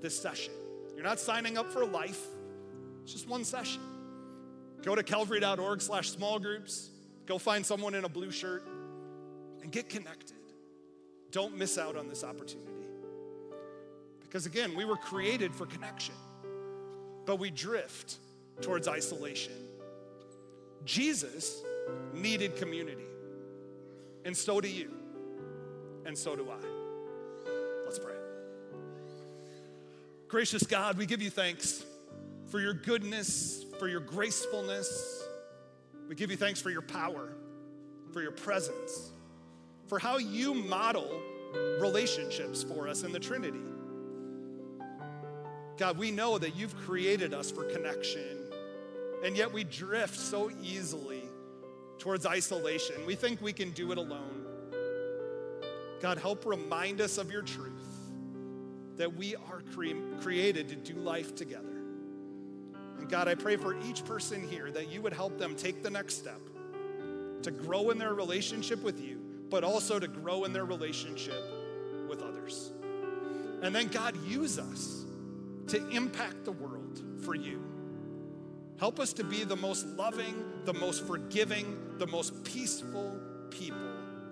this 0.00 0.18
session. 0.18 0.54
You're 0.94 1.04
not 1.04 1.20
signing 1.20 1.58
up 1.58 1.70
for 1.70 1.84
life, 1.84 2.22
it's 3.02 3.12
just 3.12 3.28
one 3.28 3.44
session. 3.44 3.82
Go 4.82 4.94
to 4.94 5.02
calvary.org 5.02 5.80
slash 5.80 6.10
small 6.10 6.38
groups. 6.38 6.90
Go 7.26 7.38
find 7.38 7.64
someone 7.64 7.94
in 7.94 8.04
a 8.04 8.08
blue 8.08 8.30
shirt 8.30 8.66
and 9.62 9.72
get 9.72 9.88
connected. 9.88 10.33
Don't 11.34 11.58
miss 11.58 11.78
out 11.78 11.96
on 11.96 12.08
this 12.08 12.22
opportunity. 12.22 12.70
Because 14.22 14.46
again, 14.46 14.76
we 14.76 14.84
were 14.84 14.96
created 14.96 15.52
for 15.52 15.66
connection, 15.66 16.14
but 17.26 17.40
we 17.40 17.50
drift 17.50 18.18
towards 18.60 18.86
isolation. 18.86 19.52
Jesus 20.84 21.60
needed 22.12 22.54
community, 22.54 23.08
and 24.24 24.36
so 24.36 24.60
do 24.60 24.68
you, 24.68 24.92
and 26.06 26.16
so 26.16 26.36
do 26.36 26.48
I. 26.48 27.50
Let's 27.84 27.98
pray. 27.98 28.14
Gracious 30.28 30.62
God, 30.62 30.96
we 30.96 31.04
give 31.04 31.20
you 31.20 31.30
thanks 31.30 31.84
for 32.46 32.60
your 32.60 32.74
goodness, 32.74 33.64
for 33.80 33.88
your 33.88 34.00
gracefulness. 34.00 35.24
We 36.08 36.14
give 36.14 36.30
you 36.30 36.36
thanks 36.36 36.60
for 36.60 36.70
your 36.70 36.82
power, 36.82 37.32
for 38.12 38.22
your 38.22 38.30
presence, 38.30 39.10
for 39.86 39.98
how 39.98 40.18
you 40.18 40.54
model 40.54 41.20
relationships 41.80 42.62
for 42.62 42.88
us 42.88 43.02
in 43.02 43.12
the 43.12 43.20
Trinity. 43.20 43.60
God, 45.76 45.98
we 45.98 46.10
know 46.10 46.38
that 46.38 46.56
you've 46.56 46.76
created 46.76 47.34
us 47.34 47.50
for 47.50 47.64
connection, 47.64 48.38
and 49.24 49.36
yet 49.36 49.52
we 49.52 49.64
drift 49.64 50.18
so 50.18 50.50
easily 50.62 51.22
towards 51.98 52.26
isolation. 52.26 52.94
We 53.06 53.14
think 53.14 53.40
we 53.40 53.52
can 53.52 53.70
do 53.70 53.92
it 53.92 53.98
alone. 53.98 54.44
God, 56.00 56.18
help 56.18 56.44
remind 56.46 57.00
us 57.00 57.18
of 57.18 57.30
your 57.30 57.42
truth 57.42 57.72
that 58.96 59.16
we 59.16 59.34
are 59.36 59.62
cre- 59.72 60.20
created 60.20 60.68
to 60.68 60.76
do 60.76 60.94
life 61.00 61.34
together. 61.34 61.64
And 62.98 63.08
God, 63.08 63.26
I 63.26 63.34
pray 63.34 63.56
for 63.56 63.76
each 63.82 64.04
person 64.04 64.46
here 64.46 64.70
that 64.70 64.90
you 64.90 65.02
would 65.02 65.12
help 65.12 65.38
them 65.38 65.56
take 65.56 65.82
the 65.82 65.90
next 65.90 66.16
step 66.16 66.40
to 67.42 67.50
grow 67.50 67.90
in 67.90 67.98
their 67.98 68.14
relationship 68.14 68.82
with 68.82 69.00
you, 69.00 69.23
but 69.50 69.64
also 69.64 69.98
to 69.98 70.08
grow 70.08 70.44
in 70.44 70.52
their 70.52 70.64
relationship 70.64 71.42
with 72.08 72.22
others. 72.22 72.70
And 73.62 73.74
then, 73.74 73.88
God, 73.88 74.16
use 74.26 74.58
us 74.58 75.04
to 75.68 75.88
impact 75.88 76.44
the 76.44 76.52
world 76.52 77.02
for 77.24 77.34
you. 77.34 77.62
Help 78.78 79.00
us 79.00 79.12
to 79.14 79.24
be 79.24 79.44
the 79.44 79.56
most 79.56 79.86
loving, 79.86 80.34
the 80.64 80.74
most 80.74 81.06
forgiving, 81.06 81.96
the 81.98 82.06
most 82.06 82.44
peaceful 82.44 83.18
people 83.50 83.78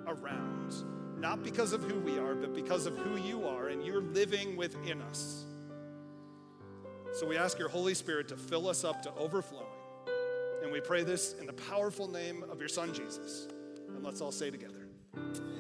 around. 0.07 0.75
Not 1.19 1.43
because 1.43 1.73
of 1.73 1.83
who 1.83 2.01
we 2.01 2.19
are, 2.19 2.35
but 2.35 2.53
because 2.55 2.87
of 2.87 2.97
who 2.99 3.17
you 3.17 3.47
are, 3.47 3.69
and 3.69 3.85
you're 3.87 4.03
living 4.03 4.57
within 4.57 5.01
us. 5.03 5.45
So 7.13 7.27
we 7.27 7.37
ask 7.37 7.59
your 7.59 7.69
Holy 7.69 7.95
Spirit 7.95 8.29
to 8.29 8.37
fill 8.37 8.69
us 8.69 8.85
up 8.85 9.03
to 9.03 9.15
overflowing. 9.15 9.67
And 10.63 10.73
we 10.73 10.81
pray 10.81 11.05
this 11.05 11.35
in 11.39 11.47
the 11.47 11.53
powerful 11.53 12.09
name 12.09 12.45
of 12.51 12.59
your 12.59 12.69
Son, 12.69 12.93
Jesus. 12.93 13.47
And 13.89 14.05
let's 14.05 14.21
all 14.21 14.33
say 14.33 14.51
together. 14.51 14.82
Bye. 15.15 15.52